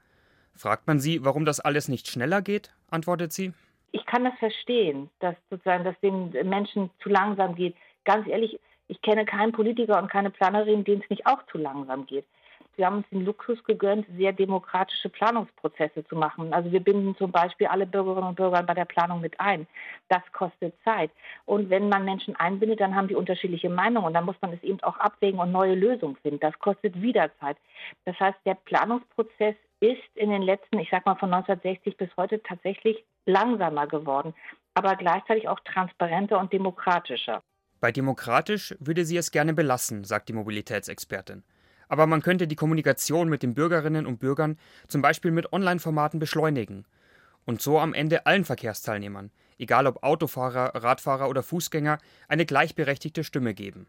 Fragt 0.59 0.89
man 0.89 0.99
sie, 0.99 1.25
warum 1.25 1.45
das 1.45 1.61
alles 1.61 1.87
nicht 1.87 2.09
schneller 2.09 2.43
geht, 2.43 2.73
antwortet 2.91 3.33
sie. 3.33 3.53
Ich 3.93 4.05
kann 4.07 4.25
das 4.25 4.35
verstehen, 4.41 5.09
dass 5.21 5.37
sozusagen 5.51 5.85
das 5.85 5.95
den 6.01 6.31
Menschen 6.49 6.91
zu 7.01 7.09
langsam 7.09 7.55
geht. 7.55 7.77
Ganz 8.05 8.27
ehrlich, 8.27 8.59
ich 8.89 9.01
kenne 9.01 9.25
keinen 9.25 9.53
Politiker 9.53 10.03
und 10.03 10.11
keine 10.11 10.31
Planerin, 10.31 10.83
denen 10.83 11.03
es 11.03 11.11
nicht 11.11 11.27
auch 11.27 11.47
zu 11.53 11.59
langsam 11.59 12.07
geht. 12.07 12.25
Wir 12.75 12.87
haben 12.87 12.99
uns 12.99 13.09
den 13.11 13.25
Luxus 13.25 13.63
gegönnt, 13.65 14.07
sehr 14.17 14.33
demokratische 14.33 15.09
Planungsprozesse 15.09 16.05
zu 16.07 16.17
machen. 16.17 16.53
Also 16.53 16.71
wir 16.73 16.81
binden 16.81 17.17
zum 17.17 17.31
Beispiel 17.31 17.69
alle 17.69 17.87
Bürgerinnen 17.87 18.29
und 18.29 18.37
Bürger 18.37 18.63
bei 18.63 18.75
der 18.75 18.85
Planung 18.85 19.21
mit 19.21 19.39
ein. 19.39 19.67
Das 20.09 20.23
kostet 20.33 20.75
Zeit. 20.85 21.11
Und 21.45 21.71
wenn 21.71 21.89
man 21.89 22.05
Menschen 22.05 22.37
einbindet, 22.37 22.81
dann 22.81 22.95
haben 22.95 23.09
die 23.09 23.17
unterschiedliche 23.17 23.69
Meinungen 23.69 24.07
und 24.07 24.15
dann 24.15 24.25
muss 24.25 24.41
man 24.41 24.53
es 24.53 24.63
eben 24.63 24.81
auch 24.83 24.97
abwägen 24.97 25.41
und 25.41 25.53
neue 25.53 25.75
Lösungen 25.75 26.17
finden. 26.17 26.41
Das 26.41 26.59
kostet 26.59 27.01
wieder 27.01 27.31
Zeit. 27.39 27.57
Das 28.05 28.19
heißt, 28.19 28.39
der 28.45 28.55
Planungsprozess 28.55 29.57
ist 29.81 30.03
in 30.15 30.31
den 30.31 30.43
letzten, 30.43 30.79
ich 30.79 30.89
sag 30.91 31.07
mal 31.07 31.15
von 31.15 31.33
1960 31.33 31.97
bis 31.97 32.09
heute 32.17 32.43
tatsächlich 32.43 33.05
langsamer 33.27 33.87
geworden, 33.87 34.35
aber 34.75 34.97
gleichzeitig 34.97 35.49
auch 35.49 35.61
transparenter 35.61 36.39
und 36.39 36.53
demokratischer. 36.53 37.43
Bei 37.81 37.93
demokratisch 37.93 38.75
würde 38.81 39.05
sie 39.05 39.17
es 39.17 39.31
gerne 39.31 39.55
belassen, 39.55 40.05
sagt 40.05 40.29
die 40.29 40.33
Mobilitätsexpertin. 40.33 41.45
Aber 41.89 42.07
man 42.07 42.23
könnte 42.23 42.47
die 42.47 42.57
Kommunikation 42.57 43.29
mit 43.29 43.43
den 43.43 43.55
Bürgerinnen 43.55 44.07
und 44.07 44.19
Bürgern 44.19 44.59
zum 44.89 45.01
Beispiel 45.01 45.31
mit 45.31 45.53
Online-Formaten 45.53 46.19
beschleunigen 46.19 46.87
und 47.47 47.63
so 47.63 47.79
am 47.79 47.95
Ende 47.95 48.27
allen 48.27 48.45
Verkehrsteilnehmern, 48.45 49.31
egal 49.59 49.87
ob 49.87 50.03
Autofahrer, 50.03 50.75
Radfahrer 50.75 51.29
oder 51.29 51.43
Fußgänger, 51.43 51.99
eine 52.27 52.45
gleichberechtigte 52.45 53.25
Stimme 53.25 53.55
geben 53.55 53.87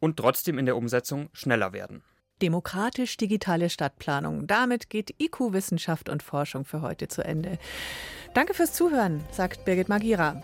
und 0.00 0.16
trotzdem 0.16 0.58
in 0.58 0.66
der 0.66 0.76
Umsetzung 0.76 1.28
schneller 1.32 1.72
werden. 1.72 2.02
Demokratisch-digitale 2.42 3.70
Stadtplanung. 3.70 4.46
Damit 4.46 4.90
geht 4.90 5.14
IQ 5.22 5.52
Wissenschaft 5.52 6.08
und 6.08 6.22
Forschung 6.22 6.64
für 6.64 6.82
heute 6.82 7.08
zu 7.08 7.24
Ende. 7.24 7.58
Danke 8.34 8.52
fürs 8.52 8.72
Zuhören, 8.72 9.22
sagt 9.30 9.64
Birgit 9.64 9.88
Magira. 9.88 10.42